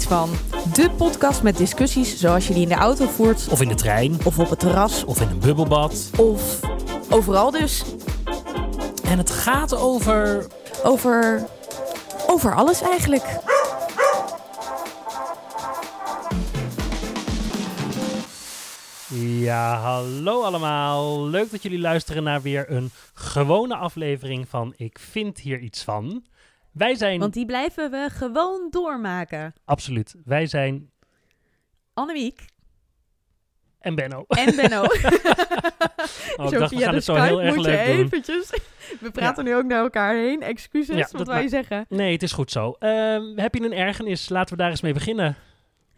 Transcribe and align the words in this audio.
iets 0.00 0.08
van? 0.08 0.30
De 0.72 0.90
podcast 0.90 1.42
met 1.42 1.56
discussies 1.56 2.18
zoals 2.18 2.46
je 2.46 2.54
die 2.54 2.62
in 2.62 2.68
de 2.68 2.74
auto 2.74 3.06
voert, 3.06 3.48
Of 3.50 3.60
in 3.60 3.68
de 3.68 3.74
trein, 3.74 4.18
of 4.24 4.38
op 4.38 4.50
het 4.50 4.58
terras, 4.58 5.04
of 5.04 5.20
in 5.20 5.28
een 5.28 5.38
bubbelbad. 5.38 6.10
of 6.16 6.60
overal 7.10 7.50
dus. 7.50 7.84
En 9.04 9.18
het 9.18 9.30
gaat 9.30 9.76
over... 9.76 10.46
Over. 10.84 11.46
over 12.26 12.54
alles 12.54 12.82
eigenlijk. 12.82 13.38
Ja, 19.14 19.76
hallo 19.76 20.42
allemaal. 20.42 21.26
Leuk 21.26 21.50
dat 21.50 21.62
jullie 21.62 21.80
luisteren 21.80 22.22
naar 22.22 22.42
weer 22.42 22.70
een 22.70 22.90
gewone 23.14 23.76
aflevering 23.76 24.48
van 24.48 24.74
Ik 24.76 24.98
vind 24.98 25.38
hier 25.38 25.58
iets 25.58 25.82
van. 25.82 26.22
Wij 26.72 26.94
zijn... 26.94 27.20
Want 27.20 27.34
die 27.34 27.46
blijven 27.46 27.90
we 27.90 28.08
gewoon 28.10 28.66
doormaken. 28.70 29.54
Absoluut. 29.64 30.14
Wij 30.24 30.46
zijn... 30.46 30.90
Annemiek 31.94 32.44
En 33.78 33.94
Benno. 33.94 34.24
en 34.28 34.56
Benno. 34.56 34.84
Oh, 36.36 36.52
ik 36.52 36.58
dacht, 36.58 36.74
we 36.74 36.80
gaan 36.80 36.94
het 36.94 37.04
zo 37.04 37.14
heel 37.14 37.42
erg 37.42 37.56
leuk 37.56 37.86
doen. 37.86 37.94
eventjes. 37.96 38.50
We 39.00 39.10
praten 39.10 39.44
nu 39.44 39.54
ook 39.56 39.64
naar 39.64 39.82
elkaar 39.82 40.14
heen. 40.14 40.42
Excuses, 40.42 40.96
Ja, 40.96 41.08
wat 41.12 41.26
wij 41.26 41.48
zeggen. 41.48 41.86
Nee, 41.88 42.12
het 42.12 42.22
is 42.22 42.32
goed 42.32 42.50
zo. 42.50 42.76
Ehm, 42.78 43.22
heb 43.38 43.54
je 43.54 43.62
een 43.64 43.72
ergernis? 43.72 44.28
Laten 44.28 44.56
we 44.56 44.62
daar 44.62 44.70
eens 44.70 44.80
mee 44.80 44.92
beginnen. 44.92 45.36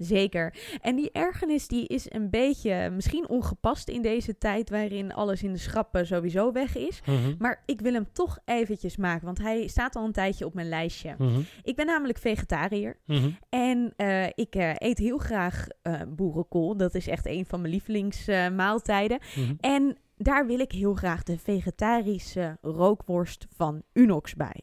Zeker. 0.05 0.55
En 0.81 0.97
die 0.97 1.11
ergernis 1.13 1.69
die 1.69 1.87
is 1.87 2.07
een 2.09 2.31
beetje 2.31 2.91
misschien 2.91 3.29
ongepast 3.29 3.89
in 3.89 4.03
deze 4.03 4.39
tijd 4.39 4.71
waarin 4.71 5.15
alles 5.15 5.43
in 5.43 5.53
de 5.53 5.59
schappen 5.59 6.07
sowieso 6.07 6.53
weg 6.53 6.77
is. 6.77 7.01
Mhm, 7.07 7.35
Maar 7.39 7.63
ik 7.67 7.81
wil 7.81 7.93
hem 7.93 8.07
toch 8.13 8.39
eventjes 8.45 8.97
maken, 8.97 9.25
want 9.25 9.39
hij 9.39 9.67
staat 9.67 9.97
al 9.97 10.05
een 10.05 10.13
tijdje 10.13 10.47
op 10.47 10.55
mijn 10.55 10.69
lijstje. 10.69 11.15
mhm, 11.19 11.41
Ik 11.63 11.77
ben 11.77 11.87
namelijk 11.87 12.19
vegetariër 12.19 12.97
mhm. 13.07 13.31
en 13.49 13.93
eh, 13.97 14.27
ik 14.27 14.55
eh, 14.55 14.71
eet 14.75 14.99
heel 14.99 15.19
graag 15.19 15.67
eh, 15.83 16.01
boerenkool. 16.09 16.77
Dat 16.77 16.95
is 16.95 17.07
echt 17.09 17.27
een 17.27 17.47
van 17.47 17.61
mijn 17.61 17.73
lievelingsmaaltijden. 17.73 19.19
en 19.61 19.97
daar 20.17 20.47
wil 20.47 20.59
ik 20.61 20.73
heel 20.73 20.95
graag 20.95 21.23
de 21.23 21.39
vegetarische 21.39 22.59
rookworst 22.61 23.47
van 23.57 23.83
Unox 23.93 24.35
bij. 24.35 24.61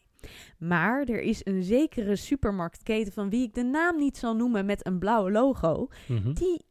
Maar 0.57 1.03
er 1.03 1.21
is 1.21 1.41
een 1.45 1.63
zekere 1.63 2.15
supermarktketen 2.15 3.13
van 3.13 3.29
wie 3.29 3.43
ik 3.43 3.53
de 3.53 3.63
naam 3.63 3.97
niet 3.97 4.17
zal 4.17 4.35
noemen 4.35 4.65
met 4.65 4.85
een 4.85 4.99
blauwe 4.99 5.31
logo, 5.31 5.87
Mhm. 6.07 6.33
die 6.33 6.61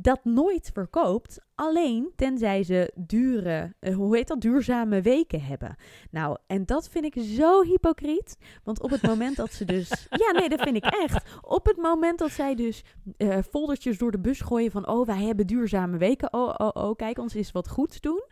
dat 0.00 0.24
nooit 0.24 0.70
verkoopt. 0.72 1.38
Alleen 1.54 2.12
tenzij 2.16 2.62
ze 2.62 2.92
dure, 2.94 3.74
eh, 3.80 3.94
hoe 3.94 4.16
heet 4.16 4.28
dat, 4.28 4.40
duurzame 4.40 5.00
weken 5.00 5.42
hebben. 5.42 5.76
Nou, 6.10 6.36
en 6.46 6.66
dat 6.66 6.88
vind 6.88 7.04
ik 7.04 7.22
zo 7.22 7.62
hypocriet. 7.62 8.36
Want 8.64 8.82
op 8.82 8.90
het 8.90 9.02
moment 9.02 9.36
dat 9.36 9.52
ze 9.52 9.64
dus. 9.64 9.88
Ja, 10.10 10.30
nee, 10.30 10.48
dat 10.48 10.60
vind 10.60 10.76
ik 10.76 10.84
echt. 10.84 11.38
Op 11.40 11.66
het 11.66 11.76
moment 11.76 12.18
dat 12.18 12.30
zij 12.30 12.54
dus 12.54 12.84
eh, 13.16 13.38
foldertjes 13.50 13.98
door 13.98 14.10
de 14.10 14.20
bus 14.20 14.40
gooien 14.40 14.70
van. 14.70 14.88
Oh, 14.88 15.06
wij 15.06 15.22
hebben 15.22 15.46
duurzame 15.46 15.96
weken. 15.96 16.32
Oh, 16.32 16.54
oh, 16.56 16.70
oh, 16.72 16.96
kijk, 16.96 17.18
ons 17.18 17.34
is 17.34 17.52
wat 17.52 17.68
goeds 17.68 18.00
doen. 18.00 18.22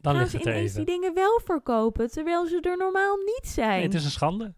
Dan 0.00 0.16
gaan 0.16 0.26
ze 0.26 0.40
ineens 0.40 0.70
even. 0.70 0.84
die 0.84 0.94
dingen 0.94 1.14
wel 1.14 1.40
verkopen. 1.44 2.10
Terwijl 2.10 2.46
ze 2.46 2.60
er 2.60 2.76
normaal 2.76 3.16
niet 3.16 3.48
zijn. 3.48 3.70
Nee, 3.70 3.82
het 3.82 3.94
is 3.94 4.04
een 4.04 4.10
schande. 4.10 4.54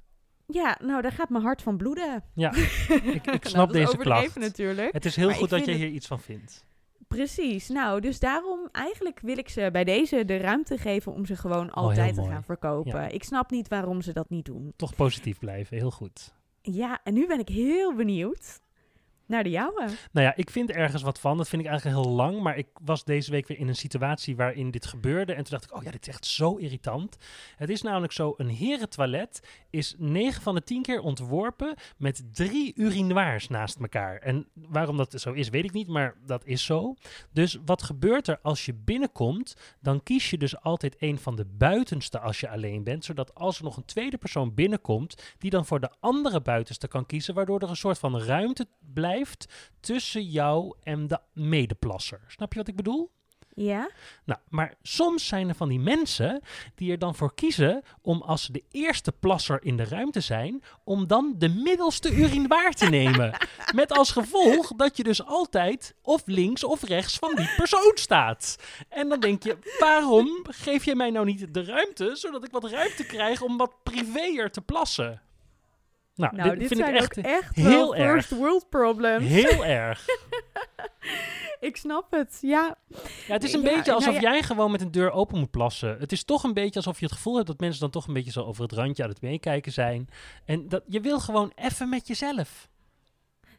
Ja, 0.52 0.78
nou, 0.82 1.02
daar 1.02 1.12
gaat 1.12 1.28
mijn 1.28 1.42
hart 1.44 1.62
van 1.62 1.76
bloeden. 1.76 2.24
Ja, 2.34 2.52
ik, 3.14 3.26
ik 3.26 3.44
snap 3.44 3.68
nou, 3.68 3.80
is 3.80 3.84
deze 3.86 3.96
klacht. 3.96 4.38
natuurlijk. 4.38 4.92
Het 4.92 5.04
is 5.04 5.16
heel 5.16 5.26
Maar 5.26 5.36
goed 5.36 5.50
dat 5.50 5.64
je 5.64 5.70
het- 5.70 5.80
hier 5.80 5.88
iets 5.90 6.06
van 6.06 6.20
vindt. 6.20 6.66
Precies. 7.08 7.68
Nou, 7.68 8.00
dus 8.00 8.18
daarom 8.18 8.68
eigenlijk 8.72 9.20
wil 9.20 9.38
ik 9.38 9.48
ze 9.48 9.68
bij 9.72 9.84
deze 9.84 10.24
de 10.24 10.36
ruimte 10.36 10.78
geven 10.78 11.12
om 11.12 11.26
ze 11.26 11.36
gewoon 11.36 11.68
Oh, 11.68 11.74
altijd 11.76 12.14
te 12.14 12.20
mooi. 12.20 12.32
gaan 12.32 12.44
verkopen. 12.44 13.00
Ja. 13.00 13.08
Ik 13.08 13.24
snap 13.24 13.50
niet 13.50 13.68
waarom 13.68 14.02
ze 14.02 14.12
dat 14.12 14.30
niet 14.30 14.44
doen. 14.44 14.72
Toch 14.76 14.94
positief 14.94 15.38
blijven, 15.38 15.76
heel 15.76 15.90
goed. 15.90 16.34
Ja, 16.62 17.00
en 17.04 17.14
nu 17.14 17.26
ben 17.26 17.38
ik 17.38 17.48
heel 17.48 17.94
benieuwd 17.94 18.60
naar 19.28 19.42
de 19.42 19.50
jouwe. 19.50 19.84
Nou 20.12 20.26
ja, 20.26 20.32
ik 20.36 20.50
vind 20.50 20.70
ergens 20.70 21.02
wat 21.02 21.20
van. 21.20 21.36
Dat 21.36 21.48
vind 21.48 21.62
ik 21.62 21.68
eigenlijk 21.68 21.98
heel 22.00 22.14
lang. 22.14 22.40
Maar 22.40 22.56
ik 22.56 22.68
was 22.82 23.04
deze 23.04 23.30
week 23.30 23.46
weer 23.46 23.58
in 23.58 23.68
een 23.68 23.76
situatie 23.76 24.36
waarin 24.36 24.70
dit 24.70 24.86
gebeurde. 24.86 25.32
En 25.32 25.44
toen 25.44 25.52
dacht 25.58 25.64
ik, 25.64 25.76
oh 25.76 25.82
ja, 25.82 25.90
dit 25.90 26.06
is 26.06 26.14
echt 26.14 26.26
zo 26.26 26.56
irritant. 26.56 27.16
Het 27.56 27.68
is 27.68 27.82
namelijk 27.82 28.12
zo, 28.12 28.34
een 28.36 28.48
herentoilet 28.48 29.40
is 29.70 29.94
9 29.98 30.42
van 30.42 30.54
de 30.54 30.62
10 30.62 30.82
keer 30.82 31.00
ontworpen 31.00 31.74
met 31.96 32.22
drie 32.32 32.72
urinoirs 32.76 33.48
naast 33.48 33.76
elkaar. 33.76 34.18
En 34.18 34.48
waarom 34.54 34.96
dat 34.96 35.20
zo 35.20 35.32
is, 35.32 35.48
weet 35.48 35.64
ik 35.64 35.72
niet, 35.72 35.88
maar 35.88 36.14
dat 36.26 36.44
is 36.44 36.64
zo. 36.64 36.94
Dus 37.32 37.58
wat 37.64 37.82
gebeurt 37.82 38.28
er 38.28 38.38
als 38.42 38.66
je 38.66 38.74
binnenkomt? 38.74 39.56
Dan 39.80 40.02
kies 40.02 40.30
je 40.30 40.38
dus 40.38 40.60
altijd 40.60 40.96
een 40.98 41.18
van 41.18 41.36
de 41.36 41.44
buitenste 41.44 42.20
als 42.20 42.40
je 42.40 42.48
alleen 42.48 42.84
bent. 42.84 43.04
Zodat 43.04 43.34
als 43.34 43.58
er 43.58 43.64
nog 43.64 43.76
een 43.76 43.84
tweede 43.84 44.18
persoon 44.18 44.54
binnenkomt, 44.54 45.34
die 45.38 45.50
dan 45.50 45.66
voor 45.66 45.80
de 45.80 45.90
andere 46.00 46.40
buitenste 46.40 46.88
kan 46.88 47.06
kiezen. 47.06 47.34
Waardoor 47.34 47.60
er 47.60 47.68
een 47.68 47.76
soort 47.76 47.98
van 47.98 48.20
ruimte 48.20 48.66
blijft 48.94 49.17
tussen 49.80 50.22
jou 50.22 50.74
en 50.82 51.08
de 51.08 51.18
medeplasser. 51.32 52.20
Snap 52.26 52.52
je 52.52 52.58
wat 52.58 52.68
ik 52.68 52.76
bedoel? 52.76 53.10
Ja? 53.64 53.90
Nou, 54.24 54.40
maar 54.48 54.74
soms 54.82 55.26
zijn 55.26 55.48
er 55.48 55.54
van 55.54 55.68
die 55.68 55.78
mensen 55.78 56.42
die 56.74 56.90
er 56.92 56.98
dan 56.98 57.14
voor 57.14 57.34
kiezen 57.34 57.82
om 58.02 58.22
als 58.22 58.42
ze 58.42 58.52
de 58.52 58.64
eerste 58.70 59.12
plasser 59.12 59.58
in 59.62 59.76
de 59.76 59.84
ruimte 59.84 60.20
zijn, 60.20 60.62
om 60.84 61.06
dan 61.06 61.34
de 61.38 61.48
middelste 61.48 62.14
urinoir 62.14 62.72
te 62.72 62.86
nemen. 62.86 63.36
Met 63.74 63.92
als 63.92 64.10
gevolg 64.10 64.72
dat 64.76 64.96
je 64.96 65.02
dus 65.02 65.24
altijd 65.24 65.94
of 66.02 66.22
links 66.24 66.64
of 66.64 66.82
rechts 66.82 67.16
van 67.16 67.34
die 67.34 67.54
persoon 67.56 67.92
staat. 67.94 68.56
En 68.88 69.08
dan 69.08 69.20
denk 69.20 69.42
je, 69.42 69.58
waarom 69.78 70.44
geef 70.48 70.84
je 70.84 70.94
mij 70.94 71.10
nou 71.10 71.26
niet 71.26 71.54
de 71.54 71.64
ruimte, 71.64 72.16
zodat 72.16 72.44
ik 72.44 72.50
wat 72.50 72.70
ruimte 72.70 73.06
krijg 73.06 73.42
om 73.42 73.56
wat 73.56 73.72
privéer 73.82 74.50
te 74.50 74.60
plassen? 74.60 75.22
Nou, 76.18 76.36
Nou, 76.36 76.50
dit, 76.50 76.58
dit, 76.58 76.68
vind 76.68 76.80
zijn 76.80 76.94
ik 76.94 77.00
echt 77.00 77.18
ook 77.18 77.24
echt 77.24 77.54
heel 77.56 77.90
wel 77.96 78.12
first 78.12 78.30
world 78.30 78.68
problems. 78.68 79.26
heel 79.28 79.64
erg. 79.64 80.04
Ik 81.60 81.76
snap 81.76 82.06
het, 82.10 82.38
ja. 82.40 82.76
Ja, 83.26 83.32
het 83.32 83.44
is 83.44 83.52
een 83.52 83.62
Ja, 83.62 83.74
beetje 83.74 83.92
alsof 83.92 84.12
nou 84.12 84.24
ja. 84.24 84.30
jij 84.32 84.42
gewoon 84.42 84.70
met 84.70 84.80
een 84.80 84.90
deur 84.90 85.10
open 85.10 85.38
moet 85.38 85.50
plassen. 85.50 85.96
Het 85.98 86.12
is 86.12 86.24
toch 86.24 86.42
een 86.44 86.52
beetje 86.54 86.76
alsof 86.76 86.98
je 86.98 87.04
het 87.04 87.14
gevoel 87.14 87.34
hebt 87.34 87.46
dat 87.46 87.60
mensen 87.60 87.80
dan 87.80 87.90
toch 87.90 88.06
een 88.06 88.14
beetje 88.14 88.30
zo 88.30 88.42
over 88.44 88.62
het 88.62 88.72
randje 88.72 89.02
aan 89.02 89.08
het 89.08 89.20
meekijken 89.20 89.72
zijn. 89.72 90.08
En 90.44 90.68
dat 90.68 90.82
je 90.86 91.00
wil 91.00 91.20
gewoon 91.20 91.52
even 91.54 91.88
met 91.88 92.06
jezelf. 92.06 92.68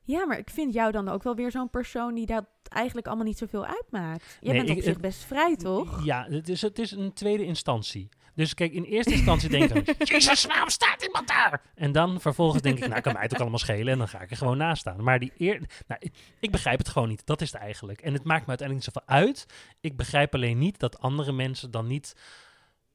Ja, 0.04 0.26
maar 0.26 0.38
ik 0.38 0.50
vind 0.50 0.74
jou 0.74 0.92
dan 0.92 1.10
ook 1.10 1.24
wel 1.24 1.36
weer 1.36 1.52
zo'n 1.52 1.70
persoon 1.70 2.14
die 2.14 2.26
dat 2.26 2.46
eigenlijk 2.64 3.08
allemaal 3.08 3.26
niet 3.26 3.38
zoveel 3.38 3.66
uitmaakt. 3.66 4.38
Jij 4.40 4.52
Nee, 4.54 4.62
bent 4.62 4.70
op 4.72 4.78
ik- 4.78 4.84
zich 4.84 5.00
best 5.00 5.24
vrij, 5.24 5.56
toch? 5.56 6.06
Ja, 6.06 6.26
het 6.30 6.50
is, 6.50 6.62
het 6.62 6.80
is 6.80 6.92
een 6.92 7.14
tweede 7.14 7.46
instantie. 7.46 8.10
Dus 8.40 8.54
kijk, 8.54 8.74
in 8.74 8.84
eerste 8.84 9.14
instantie 9.14 9.50
denk 9.50 9.72
ik 9.72 10.08
Jezus, 10.10 10.46
waarom 10.46 10.70
staat 10.70 11.04
iemand 11.04 11.28
daar? 11.28 11.62
En 11.76 11.92
dan 11.92 12.22
vervolgens 12.22 12.62
denk 12.62 12.78
ik, 12.78 12.88
nou, 12.88 13.02
kan 13.02 13.14
mij 13.14 13.22
het 13.22 13.34
ook 13.34 13.40
allemaal 13.40 13.60
schelen. 13.60 13.94
En 13.94 13.98
dan 13.98 14.08
ga 14.08 14.22
ik 14.22 14.32
er 14.32 14.38
gewoon 14.38 14.58
naast 14.58 14.82
staan. 14.82 15.04
Maar 15.04 15.20
die 15.20 15.32
eer, 15.38 15.62
nou, 15.88 16.02
ik, 16.04 16.14
ik 16.40 16.52
begrijp 16.52 16.78
het 16.78 16.88
gewoon 16.88 17.08
niet. 17.08 17.26
Dat 17.26 17.42
is 17.42 17.52
het 17.52 17.62
eigenlijk. 17.62 18.02
En 18.02 18.14
het 18.14 18.24
maakt 18.24 18.42
me 18.42 18.48
uiteindelijk 18.48 18.88
niet 18.88 18.96
zoveel 18.96 19.18
uit. 19.26 19.46
Ik 19.80 19.98
begrijp 19.98 20.34
alleen 20.34 20.58
niet 20.58 20.80
dat 20.80 21.00
andere 21.00 21.32
mensen 21.32 21.72
dan 21.72 21.88
niet, 21.88 22.16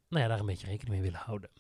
nou 0.09 0.23
ja, 0.23 0.29
daar 0.29 0.39
een 0.39 0.47
beetje 0.47 0.67
rekening 0.67 0.95
mee 0.95 1.03
willen 1.03 1.21
houden. 1.25 1.51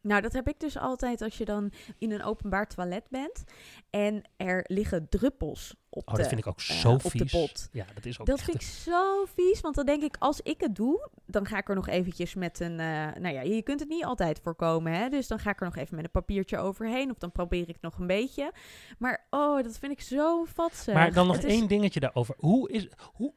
Nou, 0.00 0.20
dat 0.20 0.32
heb 0.32 0.48
ik 0.48 0.60
dus 0.60 0.78
altijd 0.78 1.22
als 1.22 1.38
je 1.38 1.44
dan 1.44 1.72
in 1.98 2.12
een 2.12 2.22
openbaar 2.22 2.66
toilet 2.66 3.08
bent 3.10 3.44
en 3.90 4.22
er 4.36 4.64
liggen 4.68 5.08
druppels 5.08 5.74
op 5.90 6.08
Oh, 6.08 6.14
de... 6.14 6.20
dat 6.20 6.28
vind 6.28 6.40
ik 6.40 6.46
ook 6.46 6.58
eh, 6.58 6.64
zo 6.64 6.92
op 6.92 7.02
de 7.02 7.08
vies. 7.10 7.30
pot. 7.32 7.68
Ja, 7.72 7.84
dat 7.94 8.04
is 8.04 8.20
ook 8.20 8.26
Dat 8.26 8.42
vind 8.42 8.56
ik 8.56 8.62
zo 8.68 9.24
vies, 9.34 9.60
want 9.60 9.74
dan 9.74 9.86
denk 9.86 10.02
ik, 10.02 10.16
als 10.18 10.40
ik 10.40 10.60
het 10.60 10.76
doe, 10.76 11.08
dan 11.26 11.46
ga 11.46 11.58
ik 11.58 11.68
er 11.68 11.74
nog 11.74 11.88
eventjes 11.88 12.34
met 12.34 12.60
een... 12.60 12.80
eh, 12.80 12.86
nou 13.20 13.28
ja, 13.34 13.40
je 13.40 13.62
kunt 13.62 13.80
het 13.80 13.88
niet 13.88 14.04
altijd 14.04 14.40
voorkomen, 14.42 14.92
hè. 14.92 15.08
Dus 15.08 15.26
dan 15.28 15.38
ga 15.38 15.50
ik 15.50 15.60
er 15.60 15.66
nog 15.66 15.76
even 15.76 15.94
met 15.96 16.04
een 16.04 16.10
papiertje 16.10 16.58
overheen, 16.58 17.10
of 17.10 17.18
dan 17.18 17.32
probeer 17.32 17.68
ik 17.68 17.80
nog 17.80 17.98
een 17.98 18.06
beetje. 18.06 18.52
Maar, 18.98 19.26
oh, 19.30 19.62
dat 19.62 19.78
vind 19.78 19.92
ik 19.92 20.00
zo 20.00 20.44
vatsig. 20.44 20.94
Maar 20.94 21.12
dan 21.12 21.26
nog 21.26 21.36
Het 21.36 21.44
is- 21.44 21.52
één 21.52 21.68
dingetje 21.68 22.00
daarover. 22.00 22.34
Hoe 22.38 22.70
is. 22.72 22.88
Hoe, 23.12 23.32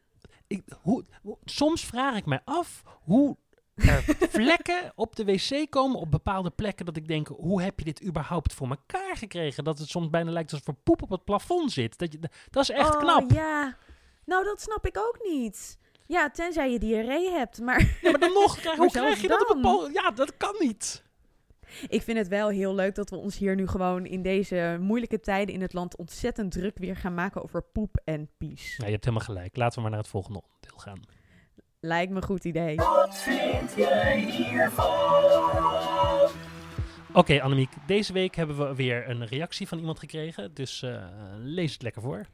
ik, 0.48 0.64
hoe- 0.82 1.06
soms 1.46 1.86
vraag 1.86 2.16
ik 2.18 2.26
mij 2.26 2.42
af 2.46 2.84
hoe 3.02 3.38
er 3.75 4.03
vlekken 4.29 4.91
op 4.95 5.15
de 5.15 5.25
wc 5.25 5.69
komen 5.69 6.00
op 6.00 6.12
bepaalde 6.12 6.50
plekken. 6.50 6.85
Dat 6.85 6.95
ik 6.95 7.07
denk, 7.07 7.27
hoe 7.27 7.62
heb 7.62 7.79
je 7.79 7.85
dit 7.85 8.03
überhaupt 8.03 8.53
voor 8.53 8.69
elkaar 8.69 9.18
gekregen? 9.18 9.63
Dat 9.63 9.79
het 9.79 9.89
soms 9.89 10.09
bijna 10.09 10.31
lijkt 10.31 10.51
alsof 10.51 10.68
er 10.68 10.73
poep 10.83 11.01
op 11.01 11.09
het 11.09 11.23
plafond 11.23 11.71
zit. 11.71 11.97
Dat, 11.97 12.12
je, 12.12 12.19
dat 12.50 12.63
is 12.63 12.69
echt 12.69 12.95
oh, 12.95 13.00
knap. 13.00 13.31
ja. 13.31 13.77
Nou, 14.25 14.44
dat 14.44 14.62
snap 14.62 14.85
ik 14.85 14.97
ook 14.97 15.19
niet. 15.23 15.77
Ja, 16.07 16.29
tenzij 16.29 16.71
je 16.71 16.79
diarree 16.79 17.29
hebt, 17.29 17.59
maar... 17.59 17.97
Ja, 18.01 18.12
maar 18.12 18.19
dan 18.19 18.33
nog, 18.33 18.57
krijg, 18.62 18.77
hoe 18.77 18.91
krijg 18.91 19.21
je 19.21 19.27
dat 19.27 19.41
op 19.50 19.56
een 19.56 19.62
pol? 19.62 19.89
Ja, 19.89 20.12
dat 20.12 20.38
kan 20.38 20.56
niet. 20.59 21.03
Ik 21.88 22.01
vind 22.01 22.18
het 22.18 22.27
wel 22.27 22.50
heel 22.50 22.75
leuk 22.75 22.95
dat 22.95 23.09
we 23.09 23.15
ons 23.15 23.38
hier 23.38 23.56
nu 23.56 23.68
gewoon 23.68 24.06
in 24.06 24.21
deze 24.21 24.77
moeilijke 24.81 25.19
tijden 25.19 25.53
in 25.53 25.62
het 25.62 25.73
land 25.73 25.95
ontzettend 25.95 26.51
druk 26.51 26.77
weer 26.77 26.95
gaan 26.95 27.13
maken 27.13 27.44
over 27.44 27.62
poep 27.63 28.01
en 28.03 28.29
pies. 28.38 28.75
Ja, 28.77 28.85
je 28.85 28.91
hebt 28.91 29.06
helemaal 29.06 29.25
gelijk. 29.25 29.56
Laten 29.56 29.75
we 29.75 29.81
maar 29.81 29.91
naar 29.91 30.00
het 30.00 30.09
volgende 30.09 30.41
onderdeel 30.44 30.77
gaan. 30.77 31.01
Lijkt 31.83 32.12
me 32.12 32.18
een 32.18 32.24
goed 32.24 32.45
idee. 32.45 32.78
Oké, 37.13 37.42
Annemiek. 37.42 37.69
Deze 37.88 38.13
week 38.13 38.36
hebben 38.36 38.57
we 38.57 38.75
weer 38.75 39.10
een 39.10 39.25
reactie 39.25 39.68
van 39.68 39.78
iemand 39.78 40.00
gekregen. 40.00 40.54
Dus 40.54 40.81
eh, 40.81 41.04
lees 41.38 41.74
het 41.74 41.81
lekker 41.81 42.01
voor. 42.01 42.25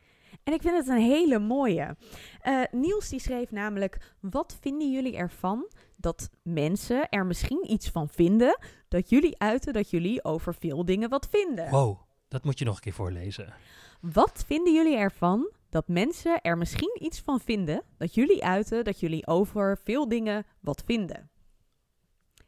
En 0.44 0.54
ik 0.54 0.62
vind 0.62 0.78
het 0.78 0.88
een 0.88 1.02
hele 1.02 1.40
mooie. 1.40 1.96
Eh, 2.42 2.62
Niels 2.72 3.10
die 3.10 3.20
schreef 3.20 3.52
namelijk: 3.52 3.98
Wat 4.20 4.58
vinden 4.62 4.92
jullie 4.92 5.18
ervan 5.18 5.68
dat 5.96 6.30
mensen 6.44 7.10
er 7.10 7.26
misschien 7.26 7.72
iets 7.72 7.90
van 7.90 8.10
vinden 8.10 8.60
dat 8.88 9.10
jullie 9.10 9.40
uiten 9.40 9.74
dat 9.74 9.90
jullie 9.90 10.24
over 10.24 10.56
veel 10.56 10.86
dingen 10.86 11.10
wat 11.10 11.28
vinden? 11.32 11.70
Wow. 11.70 12.00
Dat 12.28 12.44
moet 12.44 12.60
je 12.60 12.66
nog 12.66 12.76
een 12.76 12.82
keer 12.82 12.94
voorlezen. 12.94 13.54
Wat 14.02 14.44
vinden 14.48 14.74
jullie 14.74 14.98
ervan 14.98 15.52
dat 15.78 15.88
mensen 15.88 16.42
er 16.42 16.58
misschien 16.58 16.98
iets 17.00 17.20
van 17.20 17.40
vinden 17.40 17.82
dat 17.98 18.14
jullie 18.14 18.46
uiten 18.46 18.84
dat 18.84 19.00
jullie 19.00 19.28
over 19.28 19.78
veel 19.84 20.08
dingen 20.08 20.46
wat 20.60 20.84
vinden? 20.86 21.30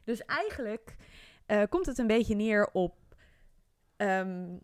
Dus 0.04 0.24
eigenlijk 0.24 0.96
eh, 1.46 1.62
komt 1.68 1.86
het 1.86 1.98
een 1.98 2.06
beetje 2.06 2.34
neer 2.34 2.68
op 2.72 2.94
ehm, 3.96 4.56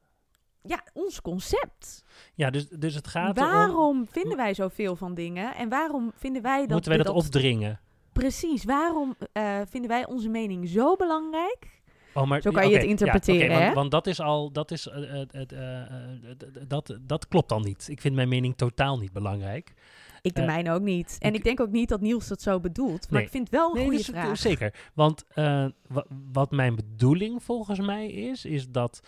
ja, 0.62 0.84
ons 0.92 1.20
concept. 1.20 2.04
Ja, 2.34 2.50
dus, 2.50 2.68
dus 2.68 2.94
het 2.94 3.06
gaat. 3.06 3.38
Waarom 3.38 4.06
vinden 4.08 4.36
wij 4.36 4.54
zoveel 4.54 4.96
van 4.96 5.14
dingen 5.14 5.54
en 5.54 5.68
waarom 5.68 6.12
vinden 6.14 6.42
wij 6.42 6.60
dat 6.60 6.70
Moeten 6.70 6.90
wij 6.90 7.02
dat 7.02 7.14
opdringen? 7.14 7.80
Precies, 8.12 8.64
waarom 8.64 9.16
eh, 9.32 9.60
vinden 9.68 9.90
wij 9.90 10.06
onze 10.06 10.28
mening 10.28 10.68
zo 10.68 10.96
belangrijk? 10.96 11.75
Oh, 12.16 12.26
maar, 12.26 12.42
Zo 12.42 12.50
kan 12.50 12.68
je 12.68 12.76
het 12.76 12.84
interpreteren, 12.86 13.50
ja, 13.50 13.52
want, 13.58 13.64
hè? 13.68 13.74
want 13.74 13.90
dat 13.90 14.06
is 14.06 14.20
al, 14.20 14.52
dat 14.52 14.70
is, 14.70 14.86
eh, 14.88 15.20
eh, 15.20 15.82
eh, 15.82 15.90
dat, 16.68 16.98
dat 17.00 17.28
klopt 17.28 17.48
dan 17.48 17.62
niet. 17.62 17.88
Ik 17.90 18.00
vind 18.00 18.14
mijn 18.14 18.28
mening 18.28 18.56
totaal 18.56 18.98
niet 18.98 19.12
belangrijk. 19.12 19.74
Ik 20.22 20.34
de 20.34 20.42
mijne 20.42 20.72
ook 20.72 20.82
niet. 20.82 21.16
En 21.18 21.28
ik- 21.30 21.36
ik 21.36 21.44
denk 21.44 21.60
ook 21.60 21.70
niet 21.70 21.88
dat 21.88 22.00
Niels 22.00 22.28
dat 22.28 22.42
zo 22.42 22.60
bedoelt. 22.60 23.00
Maar 23.10 23.12
Nee. 23.18 23.22
ik 23.24 23.30
vind 23.30 23.48
wel 23.50 23.76
een 23.76 23.82
goede 23.82 23.96
dus, 23.96 24.06
vraag. 24.06 24.36
zeker. 24.38 24.74
Want 24.94 25.24
wa- 25.88 26.06
wat 26.32 26.50
mijn 26.50 26.74
bedoeling 26.74 27.42
volgens 27.42 27.80
mij 27.80 28.06
is, 28.10 28.44
is 28.44 28.68
dat 28.68 29.00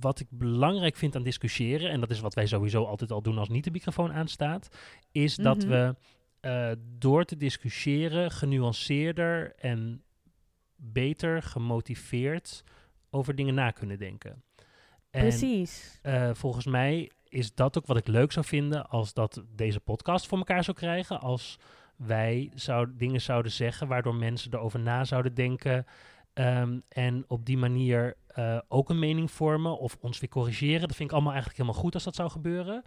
wat 0.00 0.20
ik 0.20 0.26
belangrijk 0.30 0.96
vind 0.96 1.16
aan 1.16 1.22
discussiëren, 1.22 1.90
en 1.90 2.00
dat 2.00 2.10
is 2.10 2.20
wat 2.20 2.34
wij 2.34 2.46
sowieso 2.46 2.84
altijd 2.84 3.10
al 3.12 3.22
doen 3.22 3.38
als 3.38 3.48
niet 3.48 3.64
de 3.64 3.70
microfoon 3.70 4.12
aanstaat, 4.12 4.68
is 5.12 5.36
dat 5.36 5.56
Mhm. 5.58 5.68
we 5.68 5.94
door 6.98 7.24
te 7.24 7.36
discussiëren 7.36 8.30
genuanceerder 8.30 9.52
en 9.56 10.02
beter 10.80 11.42
gemotiveerd 11.42 12.64
over 13.10 13.34
dingen 13.34 13.54
na 13.54 13.70
kunnen 13.70 13.98
denken. 13.98 14.42
En 15.10 15.20
Precies. 15.20 15.98
eh, 16.02 16.30
volgens 16.34 16.66
mij 16.66 17.10
is 17.28 17.54
dat 17.54 17.78
ook 17.78 17.86
wat 17.86 17.96
ik 17.96 18.06
leuk 18.06 18.32
zou 18.32 18.46
vinden 18.46 18.88
als 18.88 19.14
dat 19.14 19.42
deze 19.54 19.80
podcast 19.80 20.26
voor 20.26 20.38
elkaar 20.38 20.64
zou 20.64 20.76
krijgen. 20.76 21.20
Als 21.20 21.58
wij 21.96 22.50
zou, 22.54 22.96
dingen 22.96 23.20
zouden 23.20 23.52
zeggen 23.52 23.88
waardoor 23.88 24.14
mensen 24.14 24.52
erover 24.54 24.80
na 24.80 25.04
zouden 25.04 25.34
denken. 25.34 25.84
ehm, 26.32 26.80
en 26.88 27.24
op 27.28 27.44
die 27.46 27.56
manier 27.58 28.16
eh, 28.26 28.58
ook 28.68 28.90
een 28.90 28.98
mening 28.98 29.30
vormen 29.30 29.78
of 29.78 29.96
ons 30.00 30.20
weer 30.20 30.28
corrigeren. 30.30 30.80
Dat 30.80 30.96
vind 30.96 31.08
ik 31.08 31.14
allemaal 31.14 31.32
eigenlijk 31.32 31.60
helemaal 31.62 31.82
goed 31.82 31.94
als 31.94 32.04
dat 32.04 32.14
zou 32.14 32.30
gebeuren. 32.30 32.82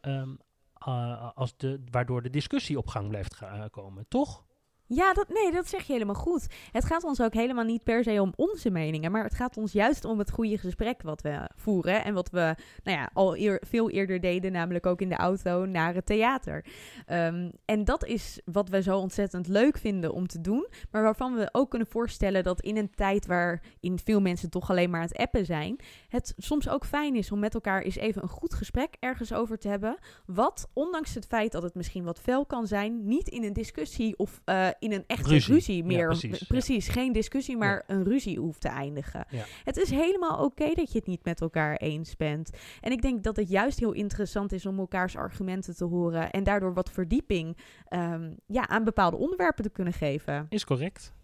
Ehm, 0.00 0.30
eh, 0.74 1.30
als 1.34 1.56
de, 1.56 1.80
waardoor 1.90 2.22
de 2.22 2.30
discussie 2.30 2.78
op 2.78 2.86
gang 2.86 3.08
blijft 3.08 3.38
komen, 3.70 4.04
toch? 4.08 4.44
Ja, 4.88 5.12
dat, 5.12 5.28
nee, 5.28 5.52
dat 5.52 5.68
zeg 5.68 5.82
je 5.86 5.92
helemaal 5.92 6.14
goed. 6.14 6.46
Het 6.72 6.84
gaat 6.84 7.04
ons 7.04 7.20
ook 7.20 7.34
helemaal 7.34 7.64
niet 7.64 7.82
per 7.82 8.02
se 8.02 8.20
om 8.20 8.32
onze 8.36 8.70
meningen, 8.70 9.12
maar 9.12 9.24
het 9.24 9.34
gaat 9.34 9.56
ons 9.56 9.72
juist 9.72 10.04
om 10.04 10.18
het 10.18 10.30
goede 10.30 10.58
gesprek 10.58 11.02
wat 11.02 11.22
we 11.22 11.50
voeren 11.56 12.04
en 12.04 12.14
wat 12.14 12.30
we 12.30 12.54
nou 12.84 12.98
ja, 12.98 13.10
al 13.12 13.36
eer- 13.36 13.62
veel 13.66 13.90
eerder 13.90 14.20
deden, 14.20 14.52
namelijk 14.52 14.86
ook 14.86 15.00
in 15.00 15.08
de 15.08 15.16
auto 15.16 15.64
naar 15.64 15.94
het 15.94 16.06
theater. 16.06 16.64
Ehm, 17.06 17.50
en 17.64 17.84
dat 17.84 18.04
is 18.04 18.40
wat 18.44 18.68
we 18.68 18.82
zo 18.82 18.98
ontzettend 18.98 19.48
leuk 19.48 19.78
vinden 19.78 20.12
om 20.12 20.26
te 20.26 20.40
doen, 20.40 20.68
maar 20.90 21.02
waarvan 21.02 21.34
we 21.34 21.48
ook 21.52 21.70
kunnen 21.70 21.88
voorstellen 21.88 22.44
dat 22.44 22.60
in 22.60 22.76
een 22.76 22.90
tijd 22.94 23.26
waarin 23.26 23.98
veel 24.04 24.20
mensen 24.20 24.50
toch 24.50 24.70
alleen 24.70 24.90
maar 24.90 25.00
aan 25.00 25.06
het 25.06 25.16
appen 25.18 25.46
zijn, 25.46 25.76
het 26.16 26.34
soms 26.36 26.68
ook 26.68 26.84
fijn 26.84 27.16
is 27.16 27.32
om 27.32 27.38
met 27.38 27.54
elkaar 27.54 27.82
eens 27.82 27.96
even 27.96 28.22
een 28.22 28.28
goed 28.28 28.54
gesprek 28.54 28.96
ergens 29.00 29.32
over 29.32 29.58
te 29.58 29.68
hebben, 29.68 29.98
wat 30.26 30.68
ondanks 30.72 31.14
het 31.14 31.26
feit 31.26 31.52
dat 31.52 31.62
het 31.62 31.74
misschien 31.74 32.04
wat 32.04 32.20
fel 32.20 32.46
kan 32.46 32.66
zijn, 32.66 33.06
niet 33.06 33.28
in 33.28 33.44
een 33.44 33.52
discussie 33.52 34.16
of 34.18 34.40
eh, 34.44 34.68
in 34.78 34.92
een 34.92 35.04
echte 35.06 35.28
Ruzie. 35.28 35.54
ruzie, 35.54 35.76
Ja, 35.76 35.84
meer. 35.86 36.06
precies, 36.48 36.86
ja. 36.86 36.92
geen 36.92 37.12
discussie, 37.12 37.56
maar 37.56 37.84
een 37.86 38.04
ruzie 38.04 38.38
hoeft 38.38 38.60
te 38.60 38.68
eindigen. 38.68 39.26
Het 39.64 39.76
is 39.76 39.90
helemaal 39.90 40.44
oké 40.44 40.74
dat 40.74 40.92
je 40.92 40.98
het 40.98 41.06
niet 41.06 41.24
met 41.24 41.40
elkaar 41.40 41.76
eens 41.76 42.16
bent. 42.16 42.50
En 42.80 42.92
ik 42.92 43.02
denk 43.02 43.22
dat 43.22 43.36
het 43.36 43.48
juist 43.48 43.78
heel 43.78 43.92
interessant 43.92 44.52
is 44.52 44.66
om 44.66 44.78
elkaars 44.78 45.16
argumenten 45.16 45.76
te 45.76 45.84
horen 45.84 46.30
en 46.30 46.44
daardoor 46.44 46.74
wat 46.74 46.90
verdieping 46.90 47.56
ehm, 47.88 48.30
ja, 48.46 48.68
aan 48.68 48.84
bepaalde 48.84 49.16
onderwerpen 49.16 49.64
te 49.64 49.70
kunnen 49.70 49.92
geven. 49.92 50.46
Is 50.48 50.64
correct. 50.64 51.14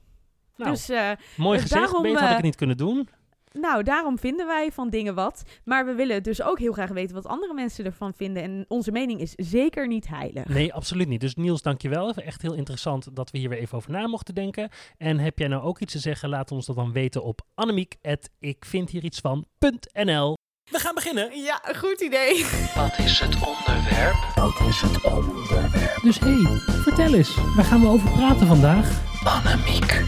Nou, 0.57 0.71
dus 0.71 0.89
eh, 0.89 1.11
mooi 1.37 1.57
eh, 1.57 1.63
gezegd. 1.63 1.83
daarom, 1.83 2.03
Beter 2.03 2.19
had 2.19 2.25
ik 2.25 2.29
eh, 2.29 2.35
het 2.37 2.45
niet 2.45 2.57
kunnen 2.57 2.77
doen. 2.77 3.09
Nou, 3.53 3.83
daarom 3.83 4.19
vinden 4.19 4.47
wij 4.47 4.73
van 4.73 4.91
dingen 4.91 5.15
wat. 5.15 5.43
Maar 5.65 5.87
we 5.87 5.95
willen 5.95 6.23
dus 6.23 6.43
ook 6.43 6.59
heel 6.59 6.73
graag 6.73 6.91
weten 6.91 7.15
wat 7.15 7.27
andere 7.27 7.55
mensen 7.55 7.85
ervan 7.85 8.15
vinden. 8.15 8.43
En 8.43 8.65
onze 8.69 8.93
mening 8.93 9.21
is 9.21 9.33
zeker 9.37 9.87
niet 9.87 10.09
heilig. 10.09 10.45
Nee, 10.45 10.75
absoluut 10.75 11.09
niet. 11.09 11.21
Dus 11.21 11.35
Niels, 11.35 11.63
dankjewel. 11.63 12.09
Even 12.09 12.25
Echt 12.25 12.43
heel 12.43 12.55
interessant 12.55 13.17
dat 13.17 13.31
we 13.31 13.39
hier 13.39 13.49
weer 13.49 13.59
even 13.59 13.77
over 13.77 13.91
na 13.91 14.07
mochten 14.07 14.35
denken. 14.35 14.69
En 14.99 15.19
heb 15.19 15.39
jij 15.39 15.49
nou 15.49 15.63
ook 15.63 15.79
iets 15.79 15.93
te 15.93 15.99
zeggen? 15.99 16.29
Laat 16.29 16.51
ons 16.51 16.67
dat 16.67 16.77
dan 16.77 16.93
weten 16.93 17.23
op 17.23 17.41
annemiek.ikvindhierietsvan.nl 17.55 20.37
We 20.71 20.79
gaan 20.79 20.95
beginnen. 20.95 21.39
Ja, 21.43 21.63
goed 21.77 22.01
idee. 22.01 22.45
Wat 22.75 22.99
is 22.99 23.21
het 23.21 23.35
onderwerp? 23.35 24.33
Wat 24.35 24.61
is 24.69 24.81
het 24.81 25.05
onderwerp? 25.05 25.99
Dus 26.03 26.19
hé, 26.19 26.43
hey, 26.43 26.59
vertel 26.59 27.15
eens. 27.15 27.35
Waar 27.57 27.65
gaan 27.65 27.81
we 27.81 27.87
over 27.87 28.11
praten 28.11 28.47
vandaag? 28.47 29.01
Annemiek. 29.25 30.05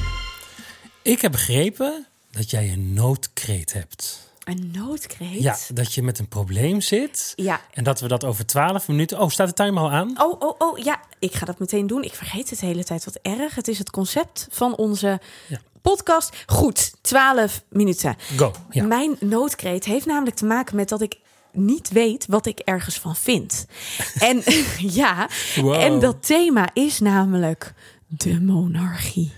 Ik 1.03 1.21
heb 1.21 1.33
begrepen 1.33 2.07
dat 2.35 2.51
jij 2.51 2.73
een 2.73 2.93
noodkreet 2.93 3.73
hebt. 3.73 4.33
Een 4.45 4.71
noodkreet? 4.73 5.43
Ja, 5.43 5.57
dat 5.75 5.93
je 5.95 6.03
met 6.03 6.19
een 6.19 6.29
probleem 6.29 6.81
zit. 6.81 7.33
Ja. 7.37 7.61
En 7.73 7.85
dat 7.85 8.01
we 8.01 8.09
dat 8.09 8.25
over 8.25 8.47
12 8.47 8.89
minuten... 8.89 9.21
Oh, 9.21 9.29
staat 9.29 9.49
de 9.49 9.55
timer 9.55 9.83
al 9.83 9.91
aan? 9.91 10.23
Oh, 10.23 10.41
oh, 10.41 10.55
oh, 10.59 10.79
ja. 10.79 11.01
Ik 11.19 11.35
ga 11.35 11.45
dat 11.47 11.59
meteen 11.59 11.87
doen. 11.87 12.03
Ik 12.03 12.15
vergeet 12.15 12.51
het 12.51 12.59
de 12.61 12.67
hele 12.67 12.85
tijd. 12.85 13.05
Wat 13.05 13.19
erg. 13.23 13.55
Het 13.55 13.69
is 13.69 13.79
het 13.79 13.91
concept 13.91 14.47
van 14.51 14.77
onze 14.77 15.21
Ja. 15.49 15.61
podcast. 15.83 16.43
Goed, 16.47 16.93
12 17.03 17.63
minuten. 17.69 18.17
Go. 18.37 18.53
Ja. 18.71 18.85
Mijn 18.85 19.17
noodkreet 19.21 19.85
heeft 19.85 20.07
namelijk 20.07 20.37
te 20.37 20.45
maken 20.45 20.77
met 20.77 20.89
dat 20.89 21.01
ik 21.01 21.17
niet 21.53 21.89
weet 21.89 22.27
wat 22.27 22.47
ik 22.47 22.59
ergens 22.59 22.99
van 22.99 23.17
vind. 23.17 23.67
En 24.19 24.43
ja, 25.01 25.29
Wow. 25.57 25.75
en 25.75 26.01
dat 26.01 26.27
thema 26.27 26.69
is 26.73 26.99
namelijk 27.01 27.75
de 28.07 28.41
monarchie. 28.41 29.33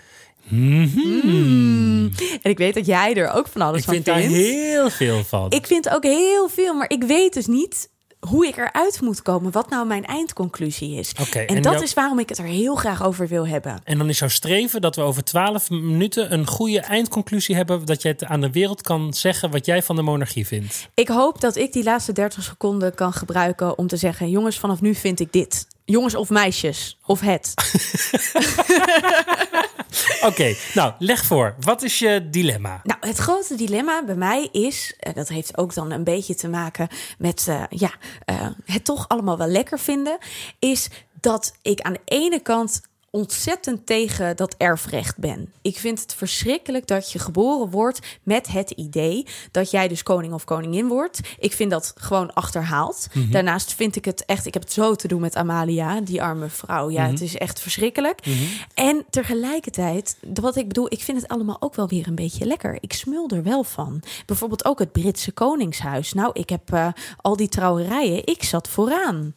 Mhm. 0.49 2.09
En 2.43 2.51
ik 2.51 2.59
weet 2.59 2.75
dat 2.75 2.87
jij 2.87 3.15
er 3.15 3.31
ook 3.31 3.49
van 3.49 3.61
alles 3.61 3.79
Ik 3.79 3.85
van 3.85 3.95
vind 3.95 4.07
daar 4.07 4.21
vindt. 4.21 4.35
heel 4.35 4.91
veel 4.91 5.25
van. 5.25 5.51
Ik 5.51 5.67
vind 5.67 5.89
ook 5.89 6.03
heel 6.03 6.49
veel, 6.49 6.75
maar 6.75 6.91
ik 6.91 7.03
weet 7.05 7.35
dus 7.35 7.47
niet 7.47 7.89
hoe 8.21 8.47
ik 8.47 8.57
eruit 8.57 9.01
moet 9.01 9.23
komen. 9.23 9.53
Wat 9.53 9.71
nou 9.71 9.87
mijn 9.87 10.05
eindconclusie 10.05 10.99
is. 10.99 11.13
En, 11.33 11.47
en 11.47 11.63
dat 11.63 11.83
is 11.83 11.95
waarom 11.95 12.19
ik 12.19 12.29
het 12.29 12.39
er 12.39 12.45
heel 12.45 12.75
graag 12.75 13.05
over 13.05 13.29
wil 13.29 13.47
hebben. 13.47 13.81
En 13.85 13.99
dan 13.99 14.09
is 14.09 14.19
jouw 14.19 14.29
streven 14.29 14.81
dat 14.81 14.97
we 14.97 15.03
over 15.03 15.25
12 15.25 15.71
minuten 15.71 16.33
een 16.33 16.47
goede 16.47 16.81
eindconclusie 16.81 17.57
hebben. 17.57 17.85
Dat 17.85 18.03
jij 18.03 18.11
het 18.11 18.25
aan 18.25 18.41
de 18.41 18.51
wereld 18.51 18.83
kan 18.83 19.15
zeggen 19.15 19.51
wat 19.51 19.67
jij 19.67 19.83
van 19.83 19.97
de 19.97 20.03
monarchie 20.03 20.47
vindt. 20.47 20.89
Ik 20.95 21.09
hoop 21.09 21.41
dat 21.41 21.57
ik 21.57 21.73
die 21.73 21.83
laatste 21.85 22.13
30 22.13 22.43
seconden 22.43 22.95
kan 22.95 23.13
gebruiken 23.13 23.79
om 23.79 23.87
te 23.87 23.97
zeggen: 23.97 24.31
jongens, 24.31 24.59
vanaf 24.59 24.81
nu 24.81 24.95
vind 24.95 25.21
ik 25.21 25.33
dit. 25.33 25.67
Jongens 25.89 26.15
of 26.15 26.31
meisjes, 26.31 26.99
of 27.07 27.21
het. 27.21 27.55
Oké, 30.29 30.55
nou 30.75 30.93
leg 30.99 31.25
voor. 31.25 31.55
Wat 31.61 31.83
is 31.83 31.99
je 31.99 32.29
dilemma? 32.31 32.81
Nou, 32.83 32.99
het 33.01 33.17
grote 33.17 33.55
dilemma 33.55 34.05
bij 34.05 34.15
mij 34.15 34.49
is, 34.53 34.95
en 34.99 35.13
dat 35.13 35.29
heeft 35.29 35.57
ook 35.57 35.75
dan 35.75 35.91
een 35.91 36.05
beetje 36.05 36.35
te 36.35 36.49
maken 36.49 36.89
met 37.19 37.45
eh, 37.49 37.63
ja, 37.69 37.91
eh, 38.25 38.47
het 38.65 38.85
toch 38.85 39.09
allemaal 39.09 39.39
wel 39.39 39.47
lekker 39.47 39.79
vinden, 39.79 40.19
is 40.59 40.89
dat 41.21 41.55
ik 41.63 41.81
aan 41.81 41.93
de 41.93 42.01
ene 42.05 42.41
kant 42.41 42.81
ontzettend 43.17 43.87
tegen 43.87 44.37
dat 44.37 44.55
erfrecht 44.59 45.19
ben. 45.19 45.53
Ik 45.63 45.77
vind 45.77 46.01
het 46.01 46.15
verschrikkelijk 46.15 46.87
dat 46.87 47.13
je 47.13 47.19
geboren 47.19 47.71
wordt 47.71 48.19
met 48.23 48.47
het 48.47 48.71
idee 48.71 49.27
dat 49.51 49.71
jij 49.71 49.89
dus 49.89 50.03
koning 50.03 50.33
of 50.33 50.45
koningin 50.45 50.89
wordt. 50.89 51.21
Ik 51.39 51.53
vind 51.53 51.71
dat 51.71 51.93
gewoon 51.97 52.35
achterhaald. 52.35 53.09
Daarnaast 53.31 53.75
vind 53.75 53.97
ik 53.97 54.05
het 54.05 54.25
echt, 54.25 54.47
ik 54.47 54.55
heb 54.55 54.63
het 54.63 54.73
zo 54.73 54.95
te 54.95 55.09
doen 55.09 55.21
met 55.21 55.37
Amalia, 55.37 56.01
die 56.01 56.23
arme 56.23 56.49
vrouw. 56.49 56.91
Ja, 56.91 57.07
het 57.07 57.21
is 57.21 57.37
echt 57.37 57.61
verschrikkelijk. 57.61 58.21
En 58.75 59.05
tegelijkertijd, 59.11 60.17
wat 60.35 60.57
ik 60.57 60.69
bedoel, 60.69 60.93
ik 60.93 61.03
vind 61.03 61.21
het 61.21 61.31
allemaal 61.31 61.57
ook 61.61 61.75
wel 61.75 61.89
weer 61.89 62.09
een 62.09 62.15
beetje 62.15 62.47
lekker. 62.47 62.79
Ik 62.81 62.93
smul 62.93 63.29
er 63.29 63.43
wel 63.43 63.65
van. 63.65 64.03
Bijvoorbeeld 64.27 64.65
ook 64.65 64.79
het 64.79 64.93
Britse 64.93 65.33
Koningshuis. 65.33 66.13
Nou, 66.13 66.31
ik 66.33 66.49
heb 66.49 66.73
eh, 66.73 66.89
al 67.17 67.37
die 67.37 67.49
trouwerijen, 67.49 68.27
ik 68.27 68.43
zat 68.43 68.69
vooraan. 68.69 69.35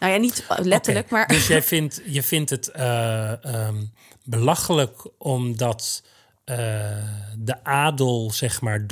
Nou 0.00 0.12
ja, 0.12 0.18
niet 0.18 0.44
letterlijk, 0.62 1.10
maar... 1.10 1.26
Dus 1.26 1.46
jij 1.46 1.62
vindt, 1.62 2.02
je 2.04 2.22
vindt 2.22 2.50
het 2.50 2.68
eh, 2.68 3.44
ehm, 3.44 3.84
belachelijk 4.24 5.06
omdat 5.18 6.02
eh, 6.44 6.56
de 7.38 7.64
adel 7.64 8.30
zeg 8.30 8.60
maar 8.60 8.86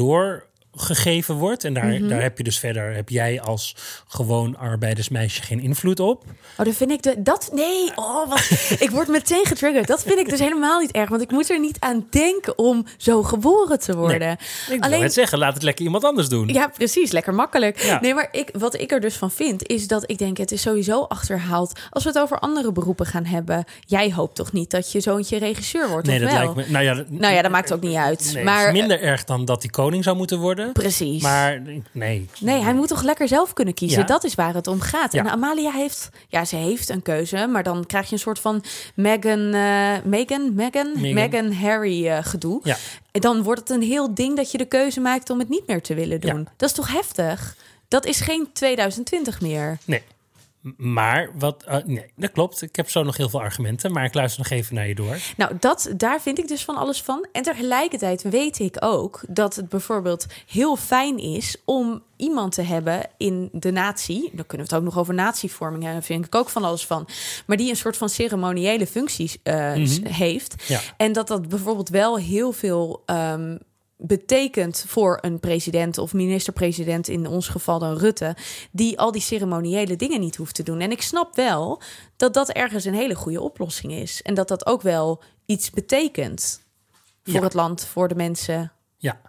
doorgegeven 0.78 1.34
wordt. 1.34 1.64
En 1.64 1.74
daar, 1.74 1.84
Mhm. 1.86 2.08
daar 2.08 2.22
heb 2.22 2.38
je 2.38 2.44
dus 2.44 2.58
verder, 2.58 2.94
heb 2.94 3.08
jij 3.08 3.40
als 3.40 3.74
gewoon 4.08 4.56
arbeidersmeisje 4.56 5.42
geen 5.42 5.60
invloed 5.60 6.00
op. 6.00 6.24
Oh, 6.58 6.64
dan 6.64 6.74
vind 6.74 6.90
ik 6.90 7.02
de, 7.02 7.14
dat. 7.22 7.50
Nee, 7.52 7.92
oh, 7.94 8.28
wat, 8.28 8.50
ik 8.86 8.90
word 8.90 9.08
meteen 9.08 9.44
getriggerd. 9.46 9.86
Dat 9.86 10.02
vind 10.02 10.18
ik 10.18 10.28
dus 10.28 10.38
helemaal 10.40 10.80
niet 10.80 10.90
erg, 10.90 11.08
want 11.08 11.22
ik 11.22 11.30
moet 11.30 11.50
er 11.50 11.60
niet 11.60 11.76
aan 11.80 12.06
denken 12.10 12.58
om 12.58 12.86
zo 12.96 13.22
geboren 13.22 13.78
te 13.78 13.96
worden. 13.96 14.36
Ik 14.70 14.84
wil 14.84 15.00
het 15.00 15.12
zeggen, 15.12 15.38
laat 15.38 15.54
het 15.54 15.62
lekker 15.62 15.84
iemand 15.84 16.04
anders 16.04 16.28
doen. 16.28 16.48
Ja, 16.48 16.68
precies. 16.68 17.10
Lekker 17.10 17.34
makkelijk. 17.34 17.82
Ja. 17.82 18.00
Nee, 18.00 18.14
maar 18.14 18.28
ik, 18.32 18.50
wat 18.58 18.80
ik 18.80 18.92
er 18.92 19.00
dus 19.00 19.14
van 19.14 19.30
vind, 19.30 19.66
is 19.68 19.86
dat 19.86 20.10
ik 20.10 20.18
denk, 20.18 20.36
het 20.36 20.52
is 20.52 20.62
sowieso 20.62 21.02
achterhaald. 21.02 21.78
Als 21.90 22.02
we 22.04 22.08
het 22.10 22.18
over 22.18 22.38
andere 22.38 22.72
beroepen 22.72 23.06
gaan 23.06 23.24
hebben. 23.24 23.64
Jij 23.86 24.12
hoopt 24.12 24.34
toch 24.36 24.52
niet 24.52 24.70
dat 24.70 24.92
je 24.92 25.00
zoontje 25.00 25.38
regisseur 25.38 25.88
wordt, 25.88 26.06
Nee, 26.06 26.16
of 26.16 26.22
dat 26.22 26.32
wel? 26.32 26.40
lijkt 26.54 26.54
me. 26.68 26.72
Nou 26.72 26.84
ja, 26.84 26.94
dat- 26.94 27.10
Nou 27.10 27.34
ja, 27.34 27.42
dat 27.42 27.50
maakt 27.50 27.72
ook 27.72 27.80
niet 27.80 27.96
uit. 27.96 28.30
Nee, 28.34 28.44
maar 28.44 28.58
het 28.66 28.74
is 28.74 28.80
minder 28.80 29.00
erg 29.02 29.24
dan 29.24 29.44
dat 29.44 29.62
hij 29.62 29.70
koning 29.70 30.04
zou 30.04 30.16
moeten 30.16 30.38
worden. 30.38 30.67
Kiezen. 30.72 30.90
Precies. 30.98 31.22
Maar 31.22 31.62
nee. 31.92 32.28
Nee, 32.40 32.62
hij 32.62 32.74
moet 32.74 32.88
toch 32.88 33.02
lekker 33.02 33.28
zelf 33.28 33.52
kunnen 33.52 33.74
kiezen. 33.74 34.00
Ja. 34.00 34.06
Dat 34.06 34.24
is 34.24 34.34
waar 34.34 34.54
het 34.54 34.66
om 34.66 34.80
gaat. 34.80 35.12
Ja. 35.12 35.20
En 35.20 35.30
Amalia 35.30 35.70
heeft, 35.70 36.08
ja, 36.28 36.44
ze 36.44 36.56
heeft 36.56 36.88
een 36.88 37.02
keuze, 37.02 37.46
maar 37.46 37.62
dan 37.62 37.86
krijg 37.86 38.06
je 38.06 38.12
een 38.12 38.18
soort 38.18 38.38
van 38.38 38.64
Meghan, 38.94 39.54
eh 39.54 39.96
Meghan, 40.04 40.54
Meghan, 40.54 40.92
Meghan. 40.94 41.14
Meghan 41.14 41.52
Harry 41.52 42.08
eh, 42.08 42.18
gedoe. 42.20 42.60
Ja. 42.62 42.76
En 43.12 43.20
dan 43.20 43.42
wordt 43.42 43.60
het 43.60 43.70
een 43.70 43.82
heel 43.82 44.14
ding 44.14 44.36
dat 44.36 44.50
je 44.52 44.58
de 44.58 44.64
keuze 44.64 45.00
maakt 45.00 45.30
om 45.30 45.38
het 45.38 45.48
niet 45.48 45.66
meer 45.66 45.82
te 45.82 45.94
willen 45.94 46.20
doen. 46.20 46.48
Dat 46.56 46.68
is 46.68 46.74
toch 46.74 46.92
heftig? 46.92 47.56
Dat 47.88 48.06
is 48.06 48.20
geen 48.20 48.48
2020 48.52 49.40
meer. 49.40 49.78
Nee. 49.84 50.02
Maar 50.76 51.30
wat. 51.38 51.62
eh, 51.64 51.76
nee, 51.84 52.12
dat 52.16 52.30
klopt. 52.32 52.62
Ik 52.62 52.76
heb 52.76 52.90
zo 52.90 53.02
nog 53.02 53.16
heel 53.16 53.28
veel 53.28 53.40
argumenten, 53.40 53.92
maar 53.92 54.04
ik 54.04 54.14
luister 54.14 54.42
nog 54.42 54.50
even 54.58 54.74
naar 54.74 54.88
je 54.88 54.94
door. 54.94 55.16
Nou, 55.36 55.52
dat, 55.60 55.90
daar 55.96 56.20
vind 56.20 56.38
ik 56.38 56.48
dus 56.48 56.64
van 56.64 56.76
alles 56.76 57.02
van. 57.02 57.26
En 57.32 57.42
tegelijkertijd 57.42 58.22
weet 58.22 58.58
ik 58.58 58.76
ook 58.80 59.20
dat 59.28 59.56
het 59.56 59.68
bijvoorbeeld 59.68 60.26
heel 60.46 60.76
fijn 60.76 61.18
is 61.18 61.56
om 61.64 62.02
iemand 62.16 62.52
te 62.52 62.62
hebben 62.62 63.00
in 63.16 63.48
de 63.52 63.70
natie. 63.70 64.20
Dan 64.34 64.46
kunnen 64.46 64.66
we 64.66 64.72
het 64.74 64.74
ook 64.74 64.88
nog 64.88 64.98
over 64.98 65.14
natievorming 65.14 65.82
hebben, 65.84 66.02
vind 66.02 66.26
ik 66.26 66.34
ook 66.34 66.48
van 66.48 66.64
alles 66.64 66.86
van. 66.86 67.08
Maar 67.46 67.56
die 67.56 67.70
een 67.70 67.76
soort 67.76 67.96
van 67.96 68.08
ceremoniële 68.08 68.86
functies 68.86 69.36
eh, 69.42 69.72
s- 69.84 70.00
heeft. 70.02 70.64
Ja. 70.68 70.80
En 70.96 71.12
dat 71.12 71.28
dat 71.28 71.48
bijvoorbeeld 71.48 71.88
wel 71.88 72.16
heel 72.18 72.52
veel 72.52 73.02
ehm, 73.06 73.56
betekent 73.98 74.84
voor 74.86 75.18
een 75.20 75.40
president 75.40 75.98
of 75.98 76.12
minister-president, 76.12 77.08
in 77.08 77.26
ons 77.26 77.48
geval 77.48 77.78
dan 77.78 77.96
Rutte, 77.96 78.36
die 78.72 78.98
al 78.98 79.12
die 79.12 79.20
ceremoniële 79.20 79.96
dingen 79.96 80.20
niet 80.20 80.36
hoeft 80.36 80.54
te 80.54 80.62
doen. 80.62 80.80
En 80.80 80.90
ik 80.90 81.02
snap 81.02 81.36
wel 81.36 81.82
dat 82.16 82.34
dat 82.34 82.48
ergens 82.50 82.84
een 82.84 82.94
hele 82.94 83.14
goede 83.14 83.40
oplossing 83.40 83.92
is. 83.92 84.22
En 84.22 84.34
dat 84.34 84.48
dat 84.48 84.66
ook 84.66 84.82
wel 84.82 85.22
iets 85.46 85.70
betekent 85.70 86.62
voor 87.22 87.34
Ja. 87.34 87.42
het 87.42 87.54
land, 87.54 87.84
voor 87.84 88.08
de 88.08 88.14
mensen. 88.14 88.72
Ja. 88.96 89.20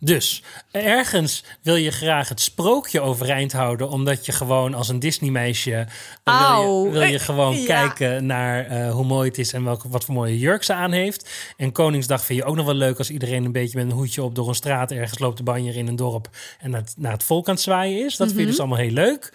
Dus 0.00 0.42
ergens 0.70 1.44
wil 1.62 1.76
je 1.76 1.90
graag 1.90 2.28
het 2.28 2.40
sprookje 2.40 3.00
overeind 3.00 3.52
houden, 3.52 3.88
omdat 3.88 4.26
je 4.26 4.32
gewoon 4.32 4.74
als 4.74 4.88
een 4.88 4.98
Disney-meisje 4.98 5.86
eh, 6.24 6.56
wil, 6.58 6.90
wil 6.90 7.02
je 7.02 7.18
gewoon 7.18 7.56
Ja. 7.56 7.64
kijken 7.66 8.26
naar 8.26 8.66
eh, 8.66 8.92
hoe 8.92 9.04
mooi 9.04 9.28
het 9.28 9.38
is 9.38 9.52
en 9.52 9.64
welke, 9.64 9.88
wat 9.88 10.04
voor 10.04 10.14
mooie 10.14 10.38
jurk 10.38 10.62
ze 10.64 10.74
aan 10.74 10.92
heeft. 10.92 11.30
En 11.56 11.72
Koningsdag 11.72 12.24
vind 12.24 12.38
je 12.38 12.44
ook 12.44 12.56
nog 12.56 12.66
wel 12.66 12.74
leuk 12.74 12.98
als 12.98 13.10
iedereen 13.10 13.44
een 13.44 13.52
beetje 13.52 13.78
met 13.78 13.86
een 13.86 13.96
hoedje 13.96 14.22
op 14.22 14.34
door 14.34 14.48
een 14.48 14.54
straat 14.54 14.90
ergens 14.90 15.18
loopt 15.18 15.36
de 15.36 15.42
banjer 15.42 15.76
in 15.76 15.86
een 15.88 15.96
dorp 15.96 16.28
en 16.60 16.70
naar 16.70 16.80
het, 16.80 16.94
naar 16.96 17.12
het 17.12 17.22
volk 17.24 17.48
aan 17.48 17.54
het 17.54 17.62
zwaaien 17.62 18.04
is. 18.04 18.16
Dat 18.16 18.26
vind 18.28 18.40
je 18.40 18.46
dus 18.46 18.58
allemaal 18.58 18.78
heel 18.78 18.90
leuk. 18.90 19.32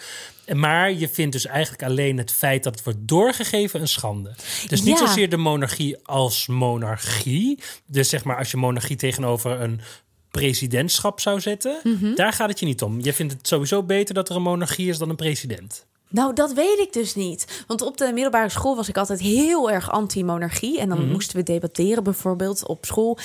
Maar 0.53 0.91
je 0.93 1.09
vindt 1.09 1.31
dus 1.31 1.45
eigenlijk 1.45 1.83
alleen 1.83 2.17
het 2.17 2.31
feit 2.31 2.63
dat 2.63 2.75
het 2.75 2.83
wordt 2.83 2.99
doorgegeven 3.01 3.81
een 3.81 3.87
schande. 3.87 4.35
Dus 4.67 4.81
niet 4.81 4.99
Ja. 4.99 5.07
zozeer 5.07 5.29
de 5.29 5.37
monarchie 5.37 5.97
als 6.05 6.47
monarchie. 6.47 7.59
Dus 7.85 8.09
zeg 8.09 8.23
maar 8.23 8.37
als 8.37 8.51
je 8.51 8.57
monarchie 8.57 8.95
tegenover 8.95 9.61
een 9.61 9.81
presidentschap 10.41 11.20
zou 11.20 11.39
zetten, 11.41 11.77
Mhm. 11.84 12.15
daar 12.15 12.34
gaat 12.34 12.50
het 12.50 12.60
je 12.60 12.65
niet 12.65 12.82
om. 12.82 13.00
Je 13.01 13.13
vindt 13.13 13.34
het 13.34 13.48
sowieso 13.48 13.84
beter 13.84 14.13
dat 14.13 14.29
er 14.29 14.36
een 14.36 14.41
monarchie 14.41 14.89
is 14.89 14.98
dan 14.98 15.10
een 15.10 15.15
president. 15.15 15.86
Nou, 16.10 16.34
dat 16.34 16.53
weet 16.53 16.79
ik 16.79 16.94
dus 16.94 17.15
niet. 17.15 17.63
Want 17.67 17.82
op 17.82 17.98
de 17.98 18.12
middelbare 18.13 18.50
school 18.50 18.75
was 18.75 18.89
ik 18.89 18.98
altijd 18.98 19.20
heel 19.20 19.72
erg 19.72 19.91
anti-monarchie. 19.91 20.79
En 20.79 20.89
dan 20.89 21.01
Mhm. 21.01 21.12
moesten 21.12 21.36
we 21.38 21.44
debatteren 21.44 22.03
bijvoorbeeld 22.03 22.67
op 22.67 22.86
school. 22.86 23.17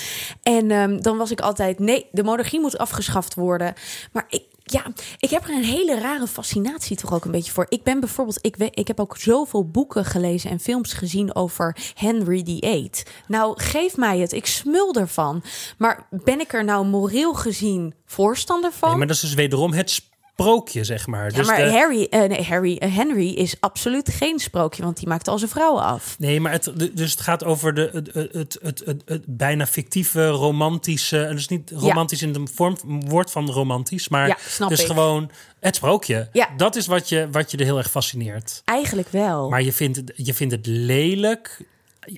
En 0.43 0.71
ehm, 0.71 1.01
dan 1.01 1.17
was 1.17 1.31
ik 1.31 1.41
altijd, 1.41 1.79
nee, 1.79 2.05
de 2.11 2.23
monarchie 2.23 2.59
moet 2.59 2.77
afgeschaft 2.77 3.33
worden. 3.33 3.73
Maar 4.11 4.25
ik, 4.29 4.43
ja, 4.63 4.83
ik 5.19 5.29
heb 5.29 5.43
er 5.43 5.55
een 5.55 5.63
hele 5.63 5.99
rare 5.99 6.27
fascinatie 6.27 6.97
toch 6.97 7.13
ook 7.13 7.25
een 7.25 7.31
beetje 7.31 7.51
voor. 7.51 7.65
Ik 7.69 7.83
ben 7.83 7.99
bijvoorbeeld, 7.99 8.39
ik, 8.41 8.55
we, 8.55 8.69
ik 8.71 8.87
heb 8.87 8.99
ook 8.99 9.17
zoveel 9.17 9.67
boeken 9.67 10.05
gelezen 10.05 10.49
en 10.49 10.59
films 10.59 10.93
gezien 10.93 11.35
over 11.35 11.77
Henry 11.93 12.43
VIII. 12.43 12.91
Nou, 13.27 13.61
geef 13.61 13.97
mij 13.97 14.19
het, 14.19 14.31
ik 14.31 14.45
smul 14.45 14.93
ervan. 14.93 15.43
Maar 15.77 16.07
ben 16.09 16.39
ik 16.39 16.53
er 16.53 16.63
nou 16.63 16.85
moreel 16.85 17.33
gezien 17.33 17.93
voorstander 18.05 18.71
van? 18.71 18.89
Nee, 18.89 18.97
maar 18.97 19.07
dat 19.07 19.15
is 19.15 19.21
dus 19.21 19.33
wederom 19.33 19.73
het 19.73 20.11
sprookje, 20.33 20.83
zeg 20.83 21.07
maar. 21.07 21.29
Ja, 21.31 21.37
dus 21.37 21.47
maar 21.47 21.57
de- 21.57 21.71
Harry, 21.71 22.07
eh, 22.09 22.23
nee, 22.23 22.43
Harry 22.43 22.77
eh, 22.77 22.95
Henry 22.95 23.29
is 23.29 23.55
absoluut 23.59 24.09
geen 24.09 24.39
sprookje, 24.39 24.83
want 24.83 24.97
die 24.97 25.07
maakt 25.07 25.27
al 25.27 25.37
zijn 25.37 25.49
vrouwen 25.49 25.83
af. 25.83 26.15
Nee, 26.19 26.39
maar 26.39 26.51
het, 26.51 26.71
dus 26.93 27.11
het 27.11 27.21
gaat 27.21 27.43
over 27.43 27.73
de, 27.73 27.89
het, 27.93 28.33
het, 28.33 28.59
het, 28.85 29.01
het, 29.05 29.23
bijna 29.27 29.65
fictieve, 29.67 30.27
romantische. 30.27 31.23
en 31.23 31.35
Dus 31.35 31.47
niet 31.47 31.71
romantisch 31.75 32.21
in 32.21 32.33
de 32.33 32.47
vorm 32.53 32.77
woord 33.09 33.31
van 33.31 33.49
romantisch, 33.51 34.09
maar 34.09 34.27
Ja, 34.27 34.37
snap 34.47 34.69
dus 34.69 34.79
ik. 34.81 34.87
gewoon 34.87 35.31
het 35.59 35.75
sprookje. 35.75 36.29
Ja. 36.31 36.49
Dat 36.57 36.75
is 36.75 36.87
wat 36.87 37.09
je, 37.09 37.27
wat 37.31 37.51
je 37.51 37.57
er 37.57 37.65
heel 37.65 37.77
erg 37.77 37.89
fascineert. 37.91 38.61
Eigenlijk 38.65 39.09
wel. 39.09 39.49
Maar 39.49 39.61
je 39.63 39.73
vindt, 39.73 39.97
het, 39.97 40.11
je 40.15 40.33
vindt 40.33 40.53
het 40.53 40.65
lelijk. 40.65 41.59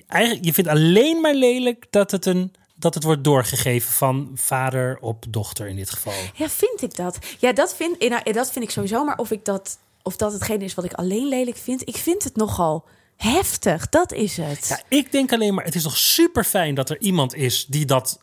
Eigenlijk, 0.06 0.44
je 0.44 0.52
vindt 0.52 0.70
alleen 0.70 1.20
maar 1.20 1.34
lelijk 1.34 1.86
dat 1.90 2.10
het, 2.10 2.26
een, 2.26 2.52
dat 2.86 2.94
het 2.94 3.04
wordt 3.04 3.24
doorgegeven 3.24 3.92
van 3.92 4.30
vader 4.34 4.98
op 5.00 5.24
dochter 5.28 5.68
in 5.68 5.76
dit 5.76 5.90
geval. 5.90 6.12
Ja, 6.34 6.48
vind 6.48 6.82
ik 6.82 6.96
dat? 6.96 7.18
Ja, 7.38 7.52
dat 7.52 7.74
vind, 7.74 7.98
eh, 7.98 8.10
nou, 8.10 8.32
dat 8.32 8.52
vind 8.52 8.64
ik 8.64 8.70
sowieso. 8.70 9.04
Maar 9.04 9.18
of, 9.18 9.30
ik 9.30 9.44
dat, 9.44 9.78
of 10.02 10.16
dat 10.16 10.32
hetgene 10.32 10.64
is 10.64 10.74
wat 10.74 10.84
ik 10.84 10.92
alleen 10.92 11.28
lelijk 11.28 11.56
vind, 11.56 11.88
ik 11.88 11.96
vind 11.96 12.24
het 12.24 12.36
nogal 12.36 12.84
heftig. 13.16 13.88
Dat 13.88 14.12
is 14.12 14.36
het. 14.36 14.66
Ja, 14.68 14.80
ik 14.88 15.12
denk 15.12 15.32
alleen 15.32 15.54
maar, 15.54 15.64
het 15.64 15.74
is 15.74 15.82
toch 15.82 15.96
super 15.96 16.44
fijn 16.44 16.74
dat 16.74 16.90
er 16.90 17.00
iemand 17.00 17.34
is 17.34 17.66
die 17.66 17.84
dat 17.84 18.20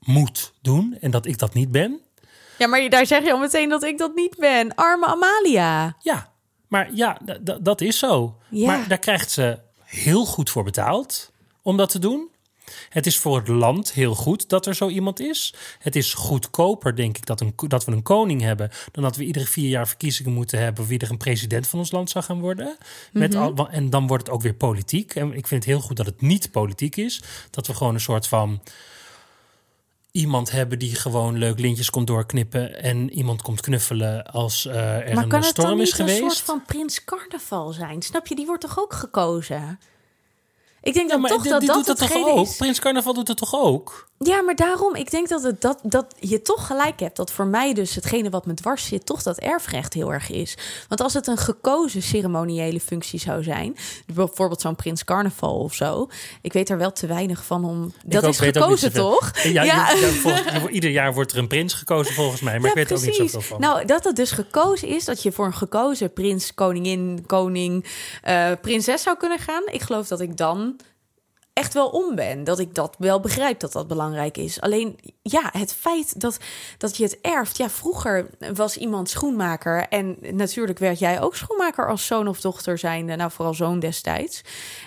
moet 0.00 0.52
doen 0.62 0.96
en 1.00 1.10
dat 1.10 1.26
ik 1.26 1.38
dat 1.38 1.54
niet 1.54 1.70
ben. 1.70 2.00
Ja, 2.58 2.66
maar 2.66 2.88
daar 2.88 3.06
zeg 3.06 3.24
je 3.24 3.32
al 3.32 3.38
meteen 3.38 3.68
dat 3.68 3.82
ik 3.82 3.98
dat 3.98 4.14
niet 4.14 4.36
ben. 4.38 4.74
Arme 4.74 5.06
Amalia. 5.06 5.96
Ja, 6.02 6.32
maar 6.68 6.94
ja, 6.94 7.18
dat 7.60 7.80
is 7.80 7.98
zo. 7.98 8.36
Ja. 8.48 8.66
Maar 8.66 8.88
daar 8.88 8.98
krijgt 8.98 9.30
ze 9.30 9.58
heel 9.84 10.24
goed 10.24 10.50
voor 10.50 10.64
betaald 10.64 11.32
om 11.62 11.76
dat 11.76 11.90
te 11.90 11.98
doen. 11.98 12.34
Het 12.88 13.06
is 13.06 13.18
voor 13.18 13.36
het 13.38 13.48
land 13.48 13.92
heel 13.92 14.14
goed 14.14 14.48
dat 14.48 14.66
er 14.66 14.74
zo 14.74 14.88
iemand 14.88 15.20
is. 15.20 15.54
Het 15.78 15.96
is 15.96 16.14
goedkoper, 16.14 16.96
denk 16.96 17.16
ik, 17.16 17.26
dat, 17.26 17.40
een, 17.40 17.52
dat 17.56 17.84
we 17.84 17.92
een 17.92 18.02
koning 18.02 18.40
hebben... 18.40 18.70
dan 18.92 19.02
dat 19.02 19.16
we 19.16 19.24
iedere 19.24 19.46
vier 19.46 19.68
jaar 19.68 19.88
verkiezingen 19.88 20.32
moeten 20.32 20.58
hebben... 20.58 20.86
wie 20.86 20.98
er 20.98 21.10
een 21.10 21.16
president 21.16 21.66
van 21.66 21.78
ons 21.78 21.90
land 21.90 22.10
zou 22.10 22.24
gaan 22.24 22.40
worden. 22.40 22.76
Met 23.12 23.34
al, 23.34 23.54
wa- 23.54 23.68
en 23.70 23.90
dan 23.90 24.06
wordt 24.06 24.26
het 24.26 24.34
ook 24.34 24.42
weer 24.42 24.54
politiek. 24.54 25.14
En 25.14 25.26
ik 25.32 25.46
vind 25.46 25.64
het 25.64 25.72
heel 25.72 25.80
goed 25.80 25.96
dat 25.96 26.06
het 26.06 26.20
niet 26.20 26.50
politiek 26.50 26.96
is. 26.96 27.22
Dat 27.50 27.66
we 27.66 27.74
gewoon 27.74 27.94
een 27.94 28.00
soort 28.00 28.28
van 28.28 28.60
iemand 30.10 30.50
hebben 30.50 30.78
die 30.78 30.94
gewoon 30.94 31.38
leuk 31.38 31.58
lintjes 31.58 31.90
komt 31.90 32.06
doorknippen... 32.06 32.82
en 32.82 33.10
iemand 33.10 33.42
komt 33.42 33.60
knuffelen 33.60 34.24
als 34.26 34.66
eh, 34.66 34.74
er 35.08 35.14
maar 35.14 35.26
kan 35.26 35.38
een 35.38 35.46
het 35.46 35.54
dan 35.56 35.64
storm 35.64 35.76
niet 35.78 35.86
is 35.86 35.92
geweest. 35.92 36.22
een 36.22 36.30
soort 36.30 36.40
van 36.42 36.62
prins 36.66 37.04
carnaval 37.04 37.72
zijn? 37.72 38.02
Snap 38.02 38.26
je? 38.26 38.34
Die 38.34 38.46
wordt 38.46 38.60
toch 38.62 38.78
ook 38.78 38.92
gekozen? 38.92 39.78
Ik 40.86 40.94
denk 40.94 41.10
Ja, 41.10 41.16
dan 41.16 41.26
toch 41.28 41.42
dat 41.42 41.60
dat 41.66 41.84
toch 41.86 41.98
hetgene 41.98 42.30
ook? 42.30 42.46
is. 42.46 42.56
Prins 42.56 42.80
Carnaval 42.80 43.14
doet 43.14 43.28
het 43.28 43.36
toch 43.36 43.54
ook? 43.54 44.08
Ja, 44.18 44.42
maar 44.42 44.54
daarom, 44.54 44.94
ik 44.94 45.10
denk 45.10 45.28
dat, 45.28 45.42
het, 45.42 45.60
dat, 45.60 45.78
dat 45.82 46.14
je 46.18 46.42
toch 46.42 46.66
gelijk 46.66 47.00
hebt. 47.00 47.16
Dat 47.16 47.32
voor 47.32 47.46
mij 47.46 47.74
dus 47.74 47.94
hetgene 47.94 48.30
wat 48.30 48.46
me 48.46 48.54
dwars 48.54 48.86
zit, 48.86 49.06
toch 49.06 49.22
dat 49.22 49.38
erfrecht 49.38 49.94
heel 49.94 50.12
erg 50.12 50.30
is. 50.30 50.56
Want 50.88 51.00
als 51.00 51.14
het 51.14 51.26
een 51.26 51.36
gekozen 51.36 52.02
ceremoniële 52.02 52.80
functie 52.80 53.18
zou 53.18 53.42
zijn, 53.42 53.76
bijvoorbeeld 54.14 54.60
zo'n 54.60 54.74
Prins 54.76 55.04
Carnaval 55.04 55.58
of 55.58 55.74
zo. 55.74 56.08
Ik 56.42 56.52
weet 56.52 56.68
er 56.70 56.78
wel 56.78 56.92
te 56.92 57.06
weinig 57.06 57.44
van 57.44 57.64
om. 57.64 57.92
Dat 58.04 58.24
ook 58.24 58.30
is 58.30 58.38
gekozen, 58.38 58.92
toch? 58.92 59.30
Ja, 59.42 59.62
ja. 59.62 59.86
volgens- 59.96 60.52
je- 60.62 60.68
ieder 60.70 60.90
jaar 60.90 61.14
wordt 61.14 61.32
er 61.32 61.38
een 61.38 61.46
prins 61.48 61.74
gekozen 61.74 62.14
volgens 62.14 62.40
mij, 62.40 62.58
maar 62.58 62.68
ik 62.68 62.74
weet 62.76 62.90
er 62.90 62.96
ook 62.96 63.04
niet 63.04 63.14
zoveel 63.14 63.40
van. 63.40 63.60
Nou, 63.60 63.84
dat 63.84 64.04
het 64.04 64.16
dus 64.16 64.30
gekozen 64.30 64.88
is, 64.88 65.04
dat 65.04 65.22
je 65.22 65.32
voor 65.32 65.46
een 65.46 65.54
gekozen 65.54 66.12
prins, 66.12 66.54
koningin, 66.54 67.24
koning, 67.26 67.84
eh, 68.22 68.50
prinses 68.60 69.02
zou 69.02 69.16
kunnen 69.16 69.38
gaan. 69.38 69.62
Ik 69.66 69.82
geloof 69.82 70.06
dat 70.08 70.20
ik 70.20 70.36
dan 70.36 70.75
echt 71.56 71.74
wel 71.74 71.88
om 71.88 72.14
ben. 72.14 72.44
Dat 72.44 72.58
ik 72.58 72.74
dat 72.74 72.94
wel 72.98 73.20
begrijp 73.20 73.60
dat 73.60 73.72
dat 73.72 73.88
belangrijk 73.88 74.36
is. 74.36 74.60
Alleen, 74.60 74.98
ja, 75.22 75.48
het 75.52 75.72
feit 75.72 76.20
dat, 76.20 76.38
dat 76.78 76.96
je 76.96 77.02
het 77.02 77.20
erft. 77.20 77.56
Ja, 77.56 77.70
vroeger 77.70 78.30
was 78.54 78.76
iemand 78.76 79.10
schoenmaker. 79.10 79.86
En 79.88 80.16
natuurlijk 80.20 80.78
werd 80.78 80.98
jij 80.98 81.20
ook 81.20 81.36
schoenmaker 81.36 81.88
als 81.88 82.06
zoon 82.06 82.28
of 82.28 82.40
dochter 82.40 82.78
zijnde. 82.78 83.16
Nou, 83.16 83.30
vooral 83.30 83.54
zoon 83.54 83.78
destijds. 83.80 84.40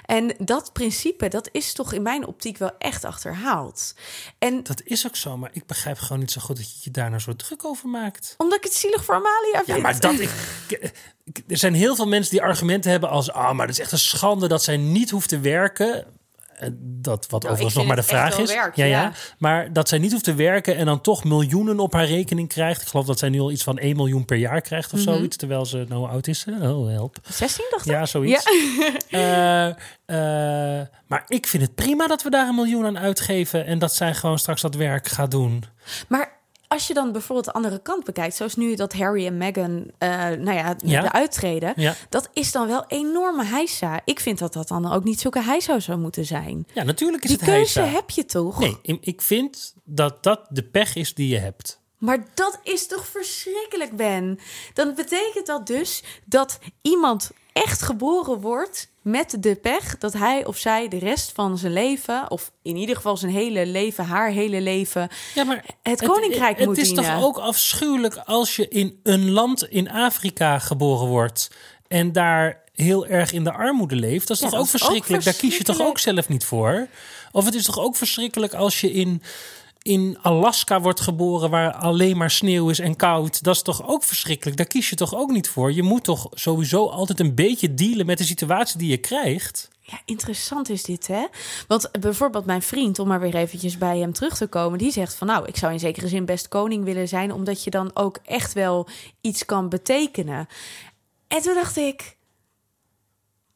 En 0.06 0.36
dat 0.38 0.74
principe, 0.74 1.28
dat 1.28 1.50
is 1.52 1.74
toch 1.74 1.94
in 1.94 2.02
mijn 2.02 2.26
optiek 2.28 2.58
wel 2.58 2.72
echt 2.78 3.06
achterhaald. 3.06 3.94
En 4.40 4.64
Dat 4.64 4.82
is 4.84 5.08
ook 5.08 5.16
zo, 5.16 5.38
maar 5.38 5.50
ik 5.54 5.66
begrijp 5.66 5.98
gewoon 5.98 6.20
niet 6.20 6.32
zo 6.32 6.42
goed 6.42 6.56
dat 6.58 6.72
je 6.72 6.78
je 6.82 6.92
daar 6.92 7.10
nou 7.10 7.22
zo 7.22 7.36
druk 7.36 7.66
over 7.66 7.90
maakt. 7.90 8.34
omdat 8.38 8.58
ik 8.58 8.64
het 8.64 8.74
zielig 8.74 9.04
voor 9.06 9.16
Amalia 9.16 9.64
vind. 9.64 9.68
Ja, 9.68 9.78
maar 9.84 10.00
dat 10.00 10.20
ik, 10.20 10.30
ik- 10.68 11.44
er 11.48 11.58
zijn 11.58 11.74
heel 11.74 11.96
veel 11.96 12.08
mensen 12.08 12.32
die 12.32 12.42
argumenten 12.42 12.92
hebben 12.92 13.10
als... 13.10 13.32
ah, 13.32 13.52
maar 13.52 13.68
dat 13.68 13.76
is 13.76 13.82
echt 13.82 13.92
een 13.92 13.98
schande 14.00 14.48
dat 14.48 14.64
zij 14.64 14.78
niet 14.78 15.10
hoeft 15.10 15.30
te 15.30 15.40
werken. 15.40 16.06
Eh, 16.60 16.70
Dat 16.82 17.28
wat 17.30 17.42
Nou, 17.42 17.54
overigens 17.54 17.76
nog 17.76 17.86
maar 17.88 17.96
de 17.96 18.04
vraag 18.04 18.38
is. 18.38 18.52
ja, 18.52 18.72
ja. 18.76 18.86
ja. 18.86 19.12
Maar 19.38 19.74
dat 19.74 19.90
zij 19.90 19.98
niet 20.00 20.12
hoeft 20.12 20.24
te 20.24 20.34
werken 20.34 20.76
en 20.76 20.86
dan 20.86 21.02
toch 21.02 21.24
miljoenen 21.24 21.80
op 21.80 21.94
haar 21.94 22.06
rekening 22.06 22.48
krijgt. 22.48 22.82
Ik 22.82 22.88
geloof 22.88 23.06
dat 23.06 23.20
zij 23.20 23.30
nu 23.30 23.40
al 23.40 23.52
iets 23.52 23.64
van 23.64 23.78
1 23.78 23.96
miljoen 23.96 24.26
per 24.26 24.38
jaar 24.38 24.62
krijgt 24.62 24.94
of 24.94 25.00
Mhm. 25.06 25.10
zoiets. 25.14 25.38
Terwijl 25.38 25.66
ze, 25.66 25.86
nou 25.88 26.10
oud 26.10 26.28
is? 26.28 26.46
Oh, 26.62 26.90
help. 26.90 27.18
16 27.30 27.66
dacht 27.70 27.86
ik? 27.86 27.92
Ja, 27.92 28.06
zoiets. 28.06 28.44
Eh, 29.10 29.68
eh, 29.68 29.76
maar 31.08 31.24
ik 31.28 31.48
vind 31.48 31.64
het 31.64 31.76
prima 31.76 32.08
dat 32.08 32.24
we 32.24 32.30
daar 32.30 32.48
een 32.48 32.56
miljoen 32.56 32.86
aan 32.86 32.98
uitgeven 33.00 33.66
en 33.66 33.80
dat 33.80 33.96
zij 33.96 34.14
gewoon 34.14 34.40
straks 34.40 34.62
dat 34.62 34.76
werk 34.76 35.08
gaat 35.08 35.32
doen. 35.32 35.64
Maar 36.08 36.39
als 36.72 36.88
je 36.88 36.94
dan 36.94 37.12
bijvoorbeeld 37.12 37.46
de 37.46 37.54
andere 37.54 37.82
kant 37.82 38.04
bekijkt, 38.04 38.36
zoals 38.36 38.56
nu 38.56 38.76
dat 38.76 38.94
Harry 38.94 39.26
en 39.26 39.38
Meghan, 39.38 39.92
eh, 39.98 40.10
nou 40.10 40.52
ja, 40.52 40.76
Ja. 40.84 41.02
de 41.02 41.12
uittreden, 41.12 41.74
Ja, 41.76 41.96
dat 42.10 42.30
is 42.34 42.52
dan 42.52 42.68
wel 42.68 42.84
enorme 42.88 43.44
heisa. 43.46 44.02
Ik 44.06 44.20
vind 44.20 44.40
dat 44.40 44.54
dat 44.54 44.68
dan 44.68 44.92
ook 44.92 45.04
niet 45.04 45.20
zulke 45.20 45.42
heisa 45.44 45.80
zou 45.80 46.00
moeten 46.00 46.26
zijn. 46.26 46.68
ja 46.74 46.84
natuurlijk 46.84 47.24
is 47.24 47.30
Die 47.30 47.40
het 47.40 47.50
keuze 47.50 47.80
heisa. 47.80 47.96
heb 47.96 48.10
je 48.10 48.26
toch? 48.26 48.60
Nee, 48.60 48.78
ik 49.02 49.22
vind 49.22 49.74
dat 49.84 50.24
dat 50.24 50.46
de 50.50 50.64
pech 50.64 50.96
is 50.96 51.14
die 51.14 51.28
je 51.28 51.38
hebt. 51.40 51.80
Maar 51.98 52.26
dat 52.34 52.60
is 52.64 52.88
toch 52.88 53.08
verschrikkelijk, 53.08 53.96
Ben? 53.96 54.40
Dan 54.74 54.96
betekent 54.96 55.46
dat 55.46 55.68
dus 55.68 56.04
dat 56.26 56.60
iemand 56.82 57.32
echt 57.66 57.82
geboren 57.82 58.40
wordt 58.42 58.88
met 59.02 59.36
de 59.40 59.56
pech 59.56 59.98
dat 59.98 60.14
hij 60.14 60.46
of 60.46 60.58
zij 60.58 60.88
de 60.88 60.98
rest 61.00 61.32
van 61.32 61.58
zijn 61.58 61.74
leven, 61.74 62.32
of 62.32 62.52
in 62.62 62.76
ieder 62.76 62.96
geval 62.96 63.18
zijn 63.18 63.32
hele 63.32 63.66
leven, 63.66 64.06
haar 64.06 64.30
hele 64.30 64.62
leven, 64.62 65.10
Ja, 65.36 65.44
maar 65.44 65.66
het 65.84 66.02
koninkrijk 66.02 66.58
het, 66.58 66.68
moet 66.68 66.76
Het 66.78 66.86
is 66.86 66.94
dienen. 66.94 67.14
toch 67.14 67.24
ook 67.24 67.38
afschuwelijk 67.38 68.18
als 68.26 68.56
je 68.56 68.68
in 68.68 69.00
een 69.04 69.32
land 69.32 69.64
in 69.70 69.92
Afrika 69.92 70.60
geboren 70.60 71.08
wordt 71.08 71.52
en 71.88 72.12
daar 72.12 72.64
heel 72.74 73.06
erg 73.08 73.32
in 73.32 73.44
de 73.44 73.52
armoede 73.54 73.96
leeft. 73.96 74.28
Dat 74.28 74.38
is 74.38 74.44
Ja, 74.44 74.50
toch 74.50 74.56
dat 74.60 74.62
ook 74.66 74.80
verschrikkelijk? 74.80 75.24
Daar 75.24 75.34
kies 75.34 75.58
je 75.58 75.64
toch 75.64 75.82
ook 75.82 76.00
zelf 76.00 76.30
niet 76.30 76.46
voor? 76.46 76.88
Of 77.32 77.46
het 77.46 77.54
is 77.56 77.64
toch 77.66 77.80
ook 77.80 77.96
verschrikkelijk 77.96 78.54
als 78.54 78.82
je 78.82 78.92
in, 78.92 79.22
in 79.82 80.18
Alaska 80.22 80.82
wordt 80.82 81.00
geboren 81.00 81.50
waar 81.50 81.74
alleen 81.74 82.18
maar 82.18 82.32
sneeuw 82.32 82.70
is 82.70 82.80
en 82.80 82.96
koud. 82.96 83.44
Dat 83.44 83.56
is 83.56 83.62
toch 83.62 83.88
ook 83.88 84.04
verschrikkelijk? 84.04 84.58
Daar 84.58 84.66
kies 84.66 84.90
je 84.90 84.96
toch 84.96 85.16
ook 85.16 85.32
niet 85.32 85.50
voor? 85.50 85.74
Je 85.74 85.84
moet 85.84 86.04
toch 86.04 86.28
sowieso 86.32 86.88
altijd 86.88 87.20
een 87.20 87.36
beetje 87.36 87.74
dealen 87.74 88.06
met 88.06 88.18
de 88.18 88.24
situatie 88.24 88.78
die 88.78 88.90
je 88.90 88.98
krijgt? 88.98 89.70
Ja, 89.82 90.00
interessant 90.06 90.70
is 90.70 90.84
dit, 90.84 91.08
hè? 91.08 91.26
Want 91.68 91.92
bijvoorbeeld 92.00 92.46
mijn 92.46 92.62
vriend, 92.62 93.00
om 93.00 93.08
maar 93.08 93.20
weer 93.20 93.36
eventjes 93.36 93.78
bij 93.78 93.98
hem 93.98 94.14
terug 94.14 94.38
te 94.38 94.48
komen, 94.48 94.78
die 94.78 94.92
zegt 94.92 95.14
van 95.16 95.28
nou, 95.28 95.48
ik 95.48 95.58
zou 95.58 95.74
in 95.74 95.80
zekere 95.80 96.08
zin 96.08 96.26
best 96.26 96.48
koning 96.48 96.84
willen 96.84 97.08
zijn, 97.08 97.34
omdat 97.34 97.64
je 97.64 97.70
dan 97.70 97.92
ook 97.94 98.20
echt 98.26 98.54
wel 98.54 98.88
iets 99.22 99.46
kan 99.46 99.70
betekenen. 99.70 100.48
En 101.28 101.42
toen 101.42 101.54
dacht 101.54 101.78
ik, 101.78 102.18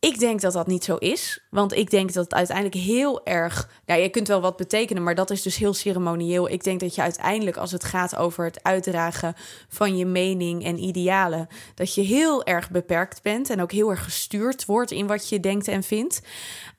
ik 0.03 0.19
denk 0.19 0.41
dat 0.41 0.53
dat 0.53 0.67
niet 0.67 0.83
zo 0.83 0.95
is. 0.95 1.39
Want 1.49 1.73
ik 1.73 1.89
denk 1.89 2.13
dat 2.13 2.23
het 2.23 2.33
uiteindelijk 2.33 2.75
heel 2.75 3.25
erg. 3.25 3.69
Nou, 3.85 4.01
je 4.01 4.09
kunt 4.09 4.27
wel 4.27 4.41
wat 4.41 4.57
betekenen, 4.57 5.03
maar 5.03 5.15
dat 5.15 5.29
is 5.29 5.41
dus 5.41 5.55
heel 5.55 5.73
ceremonieel. 5.73 6.49
Ik 6.49 6.63
denk 6.63 6.79
dat 6.79 6.95
je 6.95 7.01
uiteindelijk, 7.01 7.57
als 7.57 7.71
het 7.71 7.83
gaat 7.83 8.15
over 8.15 8.45
het 8.45 8.63
uitdragen 8.63 9.35
van 9.67 9.97
je 9.97 10.05
mening 10.05 10.63
en 10.63 10.83
idealen, 10.83 11.47
dat 11.75 11.93
je 11.93 12.01
heel 12.01 12.43
erg 12.43 12.71
beperkt 12.71 13.21
bent 13.21 13.49
en 13.49 13.61
ook 13.61 13.71
heel 13.71 13.89
erg 13.89 14.03
gestuurd 14.03 14.65
wordt 14.65 14.91
in 14.91 15.07
wat 15.07 15.29
je 15.29 15.39
denkt 15.39 15.67
en 15.67 15.83
vindt. 15.83 16.21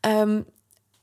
Ehm, 0.01 0.41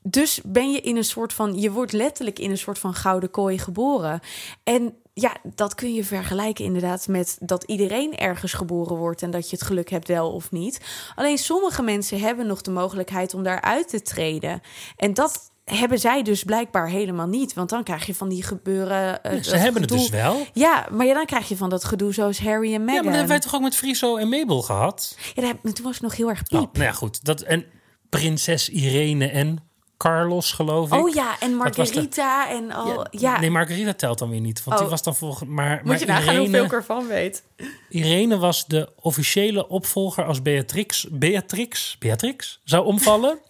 dus 0.02 0.40
ben 0.44 0.72
je 0.72 0.80
in 0.80 0.96
een 0.96 1.04
soort 1.04 1.32
van. 1.32 1.60
Je 1.60 1.70
wordt 1.70 1.92
letterlijk 1.92 2.38
in 2.38 2.50
een 2.50 2.58
soort 2.58 2.78
van 2.78 2.94
gouden 2.94 3.30
kooi 3.30 3.58
geboren. 3.58 4.20
En 4.62 4.94
ja, 5.14 5.36
dat 5.54 5.74
kun 5.74 5.94
je 5.94 6.04
vergelijken 6.04 6.64
inderdaad 6.64 7.08
met 7.08 7.36
dat 7.40 7.64
iedereen 7.64 8.16
ergens 8.16 8.52
geboren 8.52 8.96
wordt 8.96 9.22
en 9.22 9.30
dat 9.30 9.50
je 9.50 9.56
het 9.56 9.64
geluk 9.66 9.90
hebt 9.90 10.08
wel 10.08 10.32
of 10.32 10.50
niet. 10.50 10.80
Alleen 11.14 11.38
sommige 11.38 11.82
mensen 11.82 12.20
hebben 12.20 12.46
nog 12.46 12.60
de 12.62 12.70
mogelijkheid 12.70 13.34
om 13.34 13.42
daaruit 13.42 13.88
te 13.88 14.02
treden. 14.02 14.60
En 14.96 15.14
dat 15.14 15.50
hebben 15.64 15.98
zij 15.98 16.22
dus 16.22 16.42
blijkbaar 16.42 16.88
helemaal 16.88 17.26
niet. 17.26 17.52
Want 17.54 17.68
dan 17.70 17.82
krijg 17.82 18.06
je 18.06 18.14
van 18.14 18.28
die 18.28 18.42
gebeuren. 18.42 19.22
eh, 19.22 19.42
Ze 19.42 19.56
hebben 19.56 19.82
het 19.82 19.90
dus 19.90 20.08
wel. 20.08 20.46
Ja, 20.52 20.86
maar 20.90 21.06
ja, 21.06 21.14
dan 21.14 21.26
krijg 21.26 21.48
je 21.48 21.56
van 21.56 21.70
dat 21.70 21.84
gedoe 21.84 22.12
zoals 22.14 22.40
Harry 22.40 22.74
en 22.74 22.84
Meghan. 22.84 22.94
Ja, 22.94 22.94
maar 22.94 23.02
dat 23.02 23.12
hebben 23.12 23.28
wij 23.28 23.38
toch 23.40 23.54
ook 23.54 23.60
met 23.60 23.76
Friso 23.76 24.16
en 24.16 24.28
Mabel 24.28 24.62
gehad? 24.62 25.16
Ja, 25.34 25.52
toen 25.62 25.84
was 25.84 25.96
ik 25.96 26.02
nog 26.02 26.16
heel 26.16 26.28
erg 26.28 26.42
Oh, 26.48 26.60
piep. 26.60 26.72
nou 26.72 26.84
ja, 26.84 26.92
goed. 26.92 27.24
Dat, 27.24 27.40
en 27.40 27.64
prinses 28.08 28.68
Irene 28.68 29.26
en 29.30 29.58
Carlos, 30.02 30.52
geloof 30.52 30.92
ik. 30.92 30.98
Oh 31.04 31.14
ja, 31.14 31.40
en 31.40 31.50
de- 31.50 31.56
Margarita 31.56 32.48
en 32.50 32.72
al. 32.72 33.06
Ja, 33.10 33.40
Nee, 33.40 33.50
Margarita 33.50 33.92
telt 33.92 34.18
dan 34.18 34.30
weer 34.30 34.40
niet. 34.40 34.64
Want 34.64 34.76
die 34.76 34.86
Oh. 34.86 34.92
was 34.92 35.02
dan 35.02 35.16
volgens... 35.16 35.48
Maar, 35.50 35.76
moet 35.76 35.84
maar 35.84 35.98
je 35.98 36.06
nagaan 36.06 36.24
hoeveel 36.36 36.44
Irene, 36.46 36.64
ik 36.66 36.72
ervan 36.72 37.06
weet. 37.06 37.42
Irene 37.88 38.38
was 38.38 38.66
de 38.66 38.88
officiële 39.00 39.68
opvolger 39.68 40.24
als 40.24 40.42
Beatrix... 40.42 41.06
Beatrix? 41.10 41.96
Beatrix? 41.98 42.60
Zou 42.64 42.84
omvallen. 42.84 43.38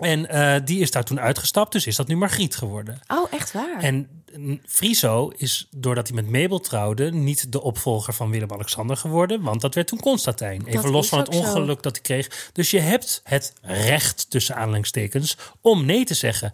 en 0.00 0.28
eh, 0.28 0.60
die 0.64 0.80
is 0.80 0.90
daar 0.90 1.04
toen 1.04 1.20
uitgestapt. 1.20 1.72
Dus 1.72 1.86
is 1.86 1.96
dat 1.96 2.08
nu 2.08 2.16
Margriet 2.16 2.56
geworden. 2.56 3.00
Oh, 3.08 3.32
echt 3.32 3.52
waar? 3.52 3.78
En 3.78 4.08
mm, 4.36 4.60
Friso 4.66 5.32
is, 5.36 5.68
doordat 5.70 6.06
hij 6.08 6.16
met 6.22 6.30
Mabel 6.30 6.60
trouwde... 6.60 7.12
niet 7.12 7.52
de 7.52 7.62
opvolger 7.62 8.12
van 8.14 8.30
Willem-Alexander 8.30 8.96
geworden. 8.96 9.42
Want 9.42 9.60
dat 9.60 9.74
werd 9.74 9.86
toen 9.86 10.00
Constantijn. 10.00 10.66
Even 10.66 10.82
Dat 10.82 10.90
los 10.90 11.08
van 11.08 11.18
het 11.18 11.34
zo. 11.34 11.40
ongeluk 11.40 11.82
dat 11.82 11.92
hij 11.92 12.02
kreeg. 12.02 12.50
Dus 12.52 12.70
je 12.70 12.80
hebt 12.80 13.20
het 13.24 13.52
recht, 13.62 14.30
tussen 14.30 14.56
aanhalingstekens... 14.56 15.36
om 15.60 15.84
nee 15.84 16.04
te 16.04 16.14
zeggen. 16.14 16.52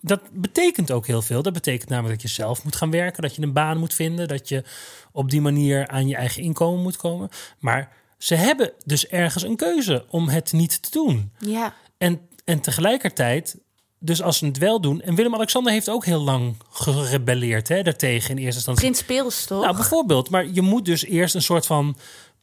Dat 0.00 0.20
betekent 0.32 0.90
ook 0.90 1.06
heel 1.06 1.22
veel. 1.22 1.42
Dat 1.42 1.52
betekent 1.52 1.88
namelijk 1.88 2.20
dat 2.22 2.30
je 2.30 2.36
zelf 2.36 2.64
moet 2.64 2.76
gaan 2.76 2.90
werken. 2.90 3.22
Dat 3.22 3.34
je 3.36 3.42
een 3.42 3.52
baan 3.52 3.78
moet 3.78 3.94
vinden. 3.94 4.28
Dat 4.28 4.48
je 4.48 4.64
op 5.12 5.30
die 5.30 5.40
manier 5.40 5.88
aan 5.88 6.08
je 6.08 6.16
eigen 6.16 6.42
inkomen 6.42 6.82
moet 6.82 6.96
komen. 6.96 7.28
Maar 7.58 7.92
ze 8.18 8.34
hebben 8.34 8.72
dus 8.84 9.06
ergens 9.06 9.42
een 9.42 9.56
keuze 9.56 10.04
om 10.08 10.28
het 10.28 10.52
niet 10.52 10.82
te 10.82 10.90
doen. 10.90 11.32
Ja, 11.38 11.74
En, 11.98 12.20
en 12.52 12.60
tegelijkertijd, 12.60 13.56
dus 13.98 14.22
als 14.22 14.38
ze 14.38 14.46
het 14.46 14.58
wel 14.58 14.80
doen. 14.80 15.00
En 15.00 15.14
Willem-Alexander 15.14 15.72
heeft 15.72 15.90
ook 15.90 16.04
heel 16.04 16.20
lang 16.20 16.56
gerebelleerd 16.70 17.68
hè, 17.68 17.82
daartegen 17.82 18.30
in 18.30 18.36
eerste 18.36 18.54
instantie. 18.54 18.84
Prins 18.84 19.02
Pils 19.04 19.44
toch? 19.44 19.62
Nou, 19.62 19.76
bijvoorbeeld. 19.76 20.30
Maar 20.30 20.46
je 20.46 20.62
moet 20.62 20.84
dus 20.84 21.04
eerst 21.04 21.34
een 21.34 21.42
soort 21.42 21.66
van 21.66 21.96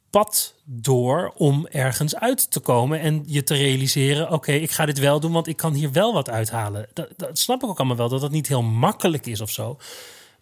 pad 0.10 0.56
door 0.65 1.34
om 1.36 1.67
ergens 1.67 2.15
uit 2.15 2.52
te 2.52 2.60
komen 2.60 3.00
en 3.00 3.24
je 3.26 3.43
te 3.43 3.56
realiseren: 3.56 4.32
oké, 4.32 4.52
ik 4.52 4.72
ga 4.72 4.86
dit 4.86 5.00
wel 5.00 5.19
doen, 5.19 5.32
want 5.32 5.48
ik 5.48 5.58
kan 5.58 5.74
hier 5.74 5.91
wel 5.91 6.13
wat 6.13 6.30
uithalen. 6.30 6.88
Dat, 6.93 7.10
dat 7.17 7.39
snap 7.39 7.63
ik 7.63 7.69
ook 7.69 7.78
allemaal 7.78 7.98
wel, 7.98 8.10
dat 8.10 8.22
dat 8.22 8.32
niet 8.32 8.48
heel 8.48 8.62
makkelijk 8.63 9.26
is 9.26 9.41
of 9.41 9.50
zo. 9.50 9.78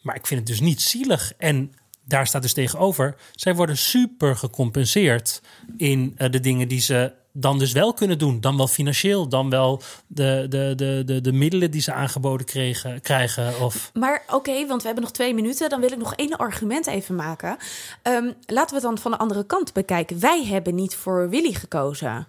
Maar 0.02 0.16
ik 0.16 0.28
vind 0.28 0.40
het 0.40 0.50
dus 0.50 0.60
niet 0.60 0.82
zielig. 0.82 1.34
En 1.38 1.74
daar 2.04 2.28
staat 2.28 2.42
dus 2.42 2.54
tegenover: 2.54 3.16
zij 3.36 3.56
worden 3.56 3.78
super 3.78 4.36
gecompenseerd 4.36 5.42
in 5.78 6.14
eh, 6.18 6.32
de 6.32 6.40
dingen 6.40 6.68
die 6.68 6.82
ze 6.82 7.14
dan 7.40 7.60
dus 7.60 7.72
wel 7.72 7.94
kunnen 7.94 8.18
doen. 8.18 8.42
Dan 8.42 8.58
wel 8.58 8.68
financieel, 8.68 9.28
dan 9.28 9.50
wel 9.50 9.82
de, 10.08 10.46
de, 10.50 10.74
de, 10.76 11.04
de, 11.06 11.22
de 11.22 11.32
middelen 11.32 11.72
die 11.72 11.82
ze 11.82 11.94
aangeboden 11.94 12.46
kregen, 12.46 13.02
krijgen. 13.02 13.60
Of 13.62 13.92
Maar 13.94 14.24
oké, 14.30 14.66
want 14.68 14.82
we 14.82 14.86
hebben 14.86 15.04
nog 15.04 15.14
twee 15.14 15.34
minuten. 15.34 15.70
Dan 15.70 15.80
wil 15.80 15.92
ik 15.92 15.98
nog 15.98 16.16
één 16.16 16.38
argument 16.38 16.88
even 16.88 17.16
maken. 17.16 17.58
Ehm, 18.02 18.32
laten 18.46 18.70
we 18.70 18.76
het 18.76 18.82
dan 18.82 18.98
van 18.98 19.12
de 19.12 19.18
andere 19.18 19.46
kant 19.46 19.74
bekijken. 19.74 20.20
Wij 20.20 20.46
hebben 20.46 20.76
niet 20.76 20.96
voor 20.96 21.30
Willy 21.30 21.54
gekozen. 21.54 22.28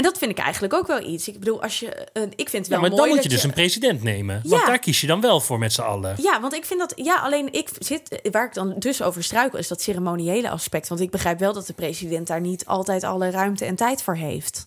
En 0.00 0.06
dat 0.06 0.18
vind 0.18 0.30
ik 0.30 0.38
eigenlijk 0.38 0.74
ook 0.74 0.86
wel 0.86 1.02
iets. 1.02 1.28
Ik 1.28 1.38
bedoel, 1.38 1.62
als 1.62 1.80
je. 1.80 1.94
eh, 1.94 2.22
ik 2.22 2.48
vind 2.48 2.52
het 2.52 2.66
Ja, 2.66 2.70
wel 2.70 2.80
maar 2.80 2.90
mooi 2.90 3.02
dan 3.02 3.08
moet 3.14 3.22
je 3.22 3.28
dus 3.28 3.42
een 3.42 3.52
president 3.52 4.02
nemen. 4.02 4.40
Want 4.44 4.60
Ja. 4.62 4.66
daar 4.66 4.78
kies 4.78 5.00
je 5.00 5.06
dan 5.06 5.20
wel 5.20 5.40
voor 5.40 5.58
met 5.58 5.72
z'n 5.72 5.80
allen. 5.80 6.14
Ja, 6.22 6.40
want 6.40 6.52
ik 6.54 6.64
vind 6.64 6.80
dat. 6.80 6.92
Ja, 6.96 7.16
alleen 7.16 7.52
ik 7.52 7.68
zit. 7.78 8.20
Waar 8.30 8.46
ik 8.46 8.54
dan 8.54 8.74
dus 8.78 9.02
over 9.02 9.22
struikel, 9.24 9.58
is 9.58 9.68
dat 9.68 9.80
ceremoniële 9.82 10.50
aspect. 10.50 10.88
Want 10.88 11.00
ik 11.00 11.10
begrijp 11.10 11.38
wel 11.38 11.52
dat 11.52 11.66
de 11.66 11.72
president 11.72 12.26
daar 12.26 12.40
niet 12.40 12.66
altijd 12.66 13.04
alle 13.04 13.30
ruimte 13.30 13.64
en 13.64 13.74
tijd 13.76 14.02
voor 14.02 14.16
heeft. 14.16 14.66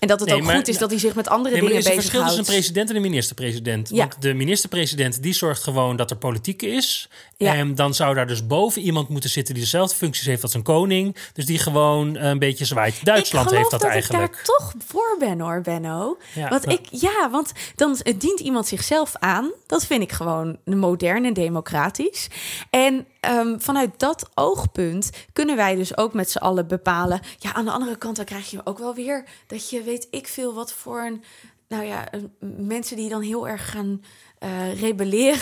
En 0.00 0.08
dat 0.08 0.20
het 0.20 0.28
Nee, 0.28 0.38
ook 0.38 0.44
maar- 0.44 0.56
goed 0.56 0.68
is 0.68 0.78
dat 0.78 0.90
hij 0.90 0.98
zich 0.98 1.14
met 1.14 1.28
andere 1.28 1.54
Nee, 1.54 1.62
maar 1.62 1.72
er 1.72 1.76
dingen 1.78 1.92
is 1.92 1.96
een 1.96 2.00
verschil 2.02 2.20
tussen 2.20 2.38
een 2.38 2.44
bezighoudt. 2.44 2.72
president 2.72 2.90
en 2.90 2.96
een 2.96 3.10
minister-president. 3.10 3.88
Ja. 3.88 3.96
Want 3.96 4.22
de 4.22 4.34
minister-president 4.34 5.22
die 5.22 5.32
zorgt 5.34 5.62
gewoon 5.62 5.96
dat 5.96 6.10
er 6.10 6.16
politiek 6.16 6.62
is. 6.62 7.08
Ja. 7.36 7.54
En 7.54 7.74
dan 7.74 7.94
zou 7.94 8.14
daar 8.14 8.26
dus 8.26 8.46
boven 8.46 8.82
iemand 8.82 9.08
moeten 9.08 9.30
zitten 9.30 9.54
die 9.54 9.62
dezelfde 9.62 9.96
functies 9.96 10.26
heeft 10.26 10.42
als 10.42 10.54
een 10.54 10.62
koning. 10.62 11.16
Dus 11.32 11.46
die 11.46 11.58
gewoon 11.58 12.14
een 12.14 12.38
beetje 12.38 12.64
zwaait. 12.64 13.04
Duitsland 13.04 13.44
ik 13.50 13.52
geloof 13.52 13.70
heeft 13.70 13.82
dat, 13.82 13.90
eigenlijk. 13.92 14.24
ik 14.24 14.36
daar 14.36 14.44
toch 14.56 14.74
voor 14.86 15.16
ben 15.18 15.40
hoor, 15.40 15.60
Benno. 15.60 16.18
Ja, 16.34 16.48
want 16.48 16.64
nou. 16.66 16.78
ik, 16.78 17.00
ja, 17.00 17.30
want 17.30 17.52
dan 17.76 17.96
dient 18.18 18.40
iemand 18.40 18.66
zichzelf 18.66 19.12
aan. 19.18 19.50
Dat 19.66 19.86
vind 19.86 20.02
ik 20.02 20.12
gewoon 20.12 20.58
modern 20.64 21.24
en 21.24 21.32
democratisch. 21.32 22.28
En 22.70 23.06
ehm, 23.20 23.58
vanuit 23.58 23.90
dat 23.96 24.30
oogpunt 24.34 25.10
kunnen 25.32 25.56
wij 25.56 25.74
dus 25.74 25.96
ook 25.96 26.12
met 26.12 26.30
z'n 26.30 26.38
allen 26.38 26.66
bepalen. 26.66 27.20
Ja, 27.38 27.52
aan 27.52 27.64
de 27.64 27.70
andere 27.70 27.96
kant 27.96 28.16
dan 28.16 28.24
krijg 28.24 28.50
je 28.50 28.66
ook 28.66 28.78
wel 28.78 28.94
weer 28.94 29.24
dat 29.46 29.70
je 29.70 29.82
weet 29.82 30.06
ik 30.10 30.26
veel 30.26 30.54
wat 30.54 30.72
voor 30.72 31.00
een. 31.00 31.22
Nou 31.68 31.84
ja, 31.84 32.08
mensen 32.58 32.96
die 32.96 33.08
dan 33.08 33.22
heel 33.22 33.48
erg 33.48 33.70
gaan 33.70 34.02
eh, 34.40 34.80
rebelleren, 34.80 35.40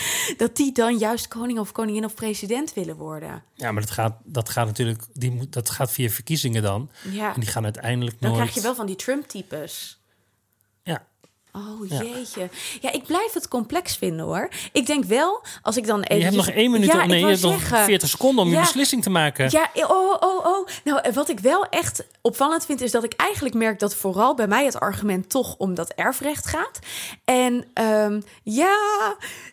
dat 0.36 0.56
die 0.56 0.72
dan 0.72 0.98
juist 0.98 1.28
koning 1.28 1.58
of 1.58 1.72
koningin 1.72 2.04
of 2.04 2.14
president 2.14 2.74
willen 2.74 2.96
worden. 2.96 3.42
Ja, 3.54 3.72
maar 3.72 3.82
dat 3.82 3.90
gaat, 3.90 4.16
dat 4.24 4.48
gaat 4.48 4.66
natuurlijk 4.66 5.02
die 5.12 5.30
moet, 5.30 5.52
dat 5.52 5.70
gaat 5.70 5.90
via 5.90 6.08
verkiezingen 6.08 6.62
dan. 6.62 6.90
Ja, 7.10 7.34
En 7.34 7.40
die 7.40 7.48
gaan 7.48 7.64
uiteindelijk 7.64 8.20
dan 8.20 8.30
nooit... 8.30 8.42
krijg 8.42 8.56
je 8.56 8.62
wel 8.62 8.74
van 8.74 8.86
die 8.86 8.96
Trump-types. 8.96 9.99
Oh 11.52 11.88
jeetje. 11.88 12.48
Ja, 12.80 12.92
ik 12.92 13.04
blijf 13.04 13.32
het 13.32 13.48
complex 13.48 13.96
vinden 13.96 14.26
hoor. 14.26 14.48
Ik 14.72 14.86
denk 14.86 15.04
wel, 15.04 15.42
als 15.62 15.76
ik 15.76 15.86
dan 15.86 16.00
even. 16.02 16.16
je 16.16 16.22
hebt 16.22 16.36
nog 16.36 16.48
één 16.48 16.70
minuut, 16.70 16.86
Ja, 16.86 16.94
nee, 16.96 17.04
ik 17.04 17.12
je 17.12 17.20
wou 17.20 17.30
hebt 17.30 17.42
nog 17.42 17.52
zeggen. 17.60 17.84
40 17.84 18.08
seconden 18.08 18.44
om 18.44 18.50
Ja. 18.50 18.56
je 18.56 18.60
beslissing 18.60 19.02
te 19.02 19.10
maken. 19.10 19.50
Ja, 19.50 19.70
oh, 19.74 20.16
oh, 20.20 20.46
oh. 20.46 20.66
Nou, 20.84 21.00
eh, 21.00 21.12
wat 21.12 21.28
ik 21.28 21.40
wel 21.40 21.66
echt 21.66 22.04
opvallend 22.20 22.66
vind, 22.66 22.80
is 22.80 22.90
dat 22.90 23.04
ik 23.04 23.12
eigenlijk 23.16 23.54
merk 23.54 23.78
dat 23.78 23.94
vooral 23.94 24.34
bij 24.34 24.46
mij 24.46 24.64
het 24.64 24.80
argument 24.80 25.28
toch 25.30 25.54
om 25.56 25.74
dat 25.74 25.92
erfrecht 25.92 26.46
gaat. 26.46 26.78
En 27.24 27.64
ehm, 27.74 28.20
ja, 28.42 28.76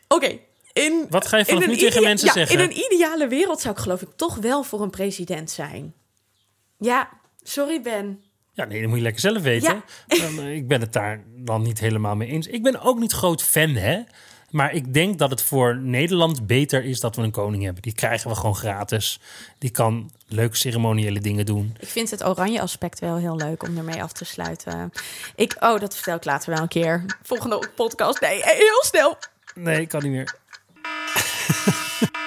oké. 0.07 0.37
In, 0.73 1.05
Wat 1.09 1.27
ga 1.27 1.37
je 1.37 1.45
vanaf 1.45 1.67
nu 1.67 1.75
tegen 1.77 2.03
mensen 2.03 2.27
ja, 2.27 2.33
zeggen? 2.33 2.59
In 2.59 2.63
een 2.69 2.77
ideale 2.93 3.27
wereld 3.27 3.61
zou 3.61 3.73
ik 3.75 3.81
geloof 3.81 4.01
ik 4.01 4.09
toch 4.15 4.35
wel 4.35 4.63
voor 4.63 4.81
een 4.81 4.89
president 4.89 5.51
zijn. 5.51 5.93
Ja, 6.77 7.09
sorry 7.43 7.81
Ben. 7.81 8.23
Ja, 8.57 8.65
nee, 8.65 8.79
dat 8.79 8.87
moet 8.89 8.97
je 8.97 9.03
lekker 9.03 9.21
zelf 9.21 9.41
weten. 9.41 9.83
Dan, 10.07 10.39
eh, 10.39 10.55
ik 10.55 10.67
ben 10.67 10.81
het 10.81 10.93
daar 10.93 11.23
dan 11.35 11.61
niet 11.61 11.79
helemaal 11.79 12.15
mee 12.15 12.27
eens. 12.27 12.47
Ik 12.47 12.63
ben 12.63 12.81
ook 12.81 12.99
niet 12.99 13.11
groot 13.11 13.43
fan, 13.43 13.69
hè. 13.69 14.01
Maar 14.49 14.73
ik 14.73 14.93
denk 14.93 15.17
dat 15.17 15.29
het 15.29 15.41
voor 15.41 15.77
Nederland 15.77 16.47
beter 16.47 16.83
is 16.83 16.99
dat 16.99 17.15
we 17.15 17.21
een 17.21 17.31
koning 17.31 17.63
hebben. 17.63 17.81
Die 17.81 17.93
krijgen 17.93 18.29
we 18.29 18.35
gewoon 18.35 18.55
gratis. 18.55 19.19
Die 19.57 19.69
kan 19.69 20.11
leuke 20.27 20.57
ceremoniële 20.57 21.19
dingen 21.19 21.45
doen. 21.45 21.75
Ik 21.79 21.87
vind 21.87 22.11
het 22.11 22.25
oranje 22.25 22.61
aspect 22.61 22.99
wel 22.99 23.17
heel 23.17 23.35
leuk 23.35 23.63
om 23.63 23.77
ermee 23.77 24.03
af 24.03 24.11
te 24.11 24.25
sluiten. 24.25 24.91
Ik, 25.35 25.55
oh, 25.59 25.79
dat 25.79 25.95
vertel 25.95 26.15
ik 26.15 26.25
later 26.25 26.53
wel 26.53 26.61
een 26.61 26.67
keer. 26.67 27.05
Volgende 27.23 27.69
podcast. 27.75 28.21
Nee, 28.21 28.41
heel 28.43 28.83
snel. 28.83 29.17
Nee, 29.55 29.87
kan 29.87 30.03
niet 30.03 30.11
meer. 30.11 30.35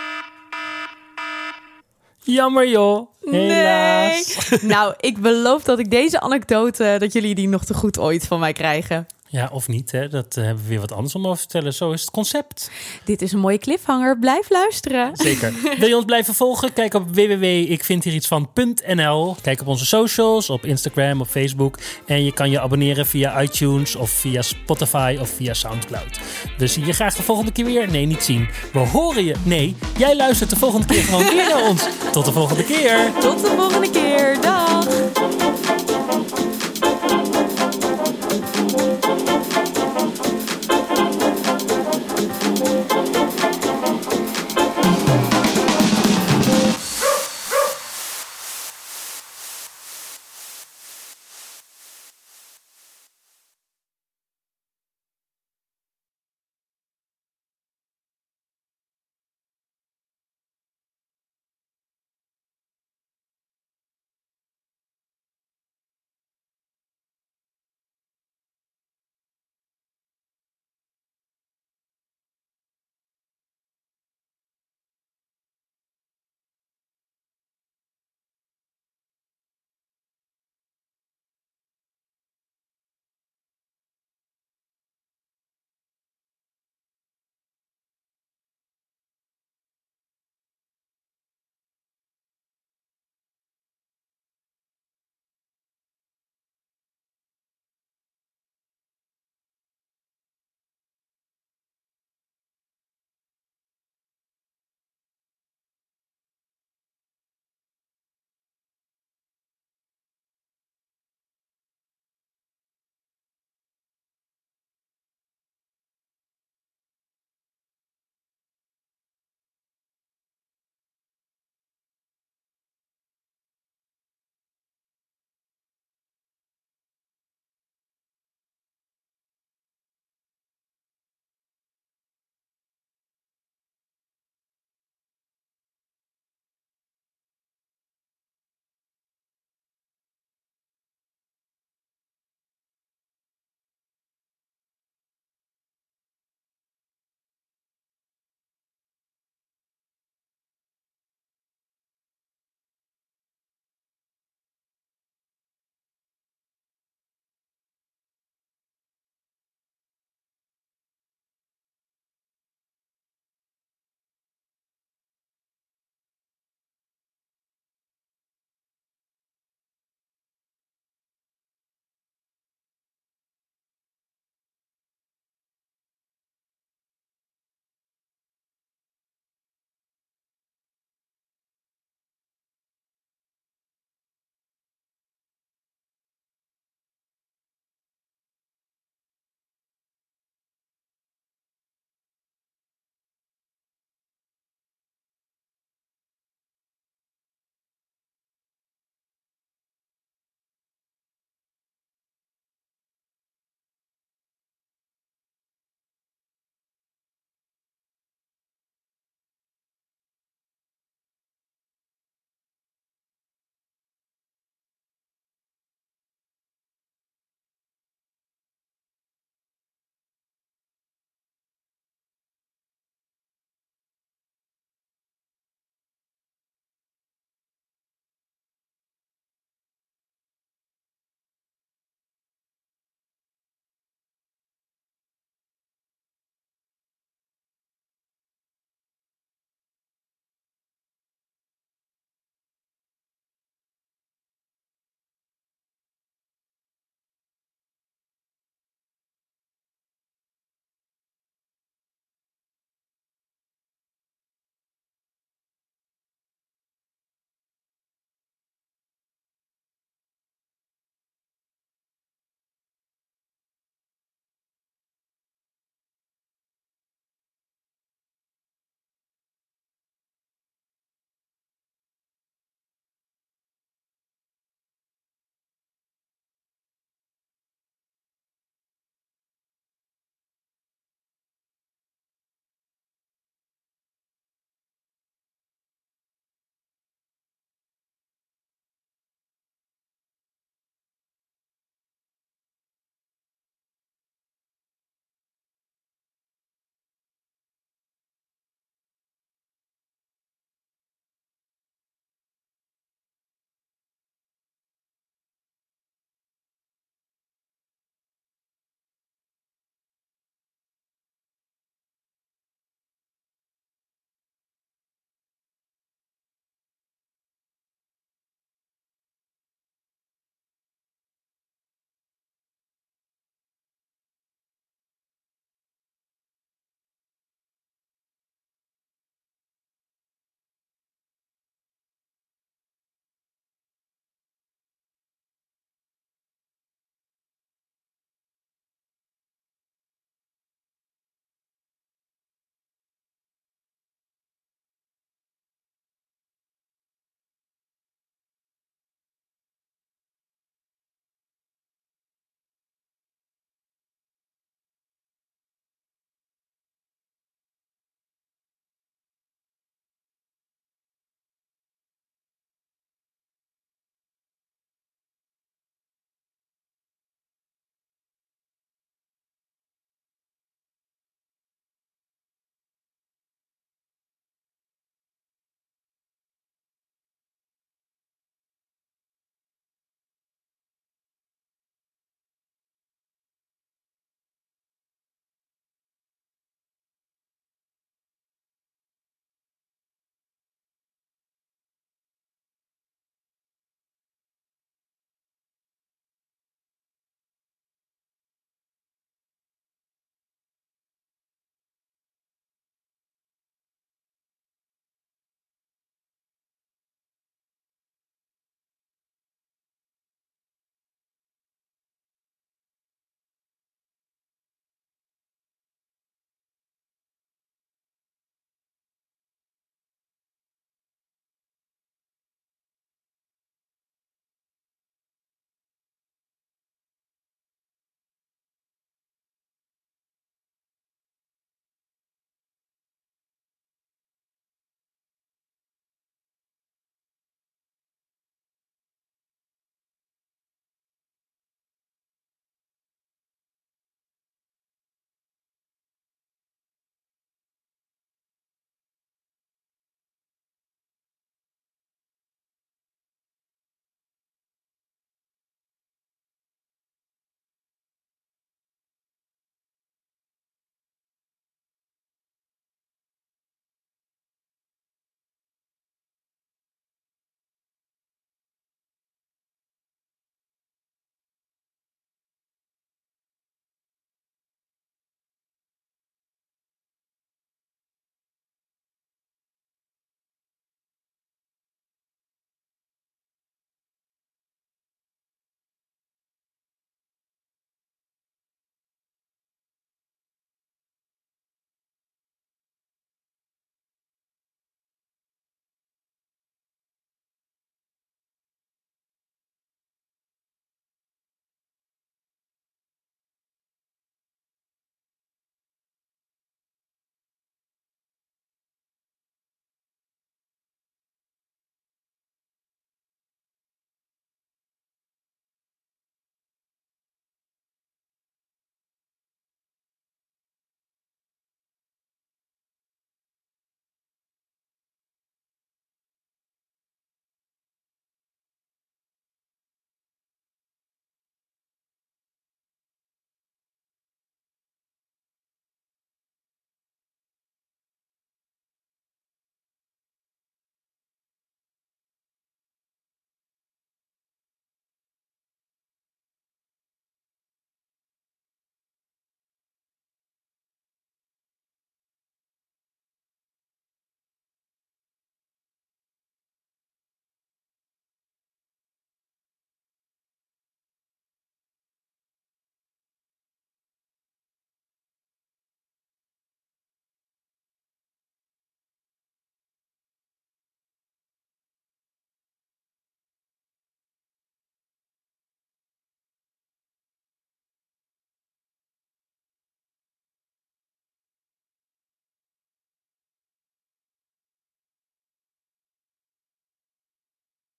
Jammer 2.33 2.69
joh. 2.69 3.09
Helaas. 3.21 4.51
Nee. 4.51 4.61
Nou, 4.63 4.95
ik 5.01 5.19
beloof 5.19 5.63
dat 5.63 5.79
ik 5.79 5.91
deze 5.91 6.21
anekdote, 6.21 6.97
dat 6.99 7.13
jullie 7.13 7.35
die 7.35 7.49
nog 7.49 7.65
te 7.65 7.75
goed 7.75 7.99
ooit 7.99 8.27
van 8.27 8.41
mij 8.41 8.53
krijgen. 8.53 9.07
Ja, 9.33 9.49
of 9.53 9.69
niet, 9.69 9.93
hè? 9.93 10.09
Dat 10.09 10.37
eh, 10.37 10.45
hebben 10.45 10.63
we 10.63 10.69
weer 10.69 10.81
wat 10.81 10.93
anders 10.93 11.15
om 11.15 11.27
over 11.27 11.37
te 11.37 11.43
vertellen. 11.43 11.75
Zo 11.75 11.91
is 11.91 12.01
het 12.01 12.11
concept. 12.11 12.71
Dit 13.05 13.23
is 13.23 13.33
een 13.33 13.39
mooie 13.39 13.59
cliffhanger. 13.59 14.19
Blijf 14.19 14.51
luisteren. 14.51 15.17
Zeker. 15.17 15.53
Wil 15.79 15.89
je 15.89 15.97
ons 15.97 16.05
blijven 16.05 16.35
volgen? 16.35 16.73
Kijk 16.73 16.95
op 16.95 17.15
www.ikvindhierietsvan.nl. 17.15 19.37
Kijk 19.43 19.61
op 19.61 19.67
onze 19.67 19.87
socials, 19.87 20.51
op 20.51 20.65
Instagram, 20.65 21.21
op 21.21 21.27
Facebook. 21.27 21.79
En 22.07 22.25
je 22.25 22.33
kan 22.33 22.51
je 22.51 22.61
abonneren 22.61 23.07
via 23.07 23.43
iTunes 23.43 23.97
of 23.97 24.11
via 24.11 24.43
Spotify 24.43 25.17
of 25.21 25.31
via 25.31 25.55
Soundcloud. 25.55 26.21
We 26.59 26.67
zien 26.67 26.87
je 26.87 26.93
graag 26.93 27.15
de 27.15 27.23
volgende 27.23 27.53
keer 27.53 27.65
weer. 27.65 27.91
Nee, 27.91 28.07
niet 28.07 28.23
zien. 28.23 28.49
We 28.73 28.79
horen 28.79 29.25
je. 29.25 29.35
Nee, 29.43 29.77
jij 29.99 30.17
luistert 30.17 30.51
de 30.51 30.57
volgende 30.57 30.87
keer 30.87 31.03
gewoon 31.03 31.25
weer 31.25 31.49
naar 31.49 31.69
ons. 31.69 31.83
Tot 32.13 32.25
de 32.25 32.33
volgende 32.33 32.65
keer. 32.65 33.13
Tot 33.21 33.41
de 33.41 33.55
volgende 33.57 33.91
keer. 33.91 34.41
Dag. 34.41 34.80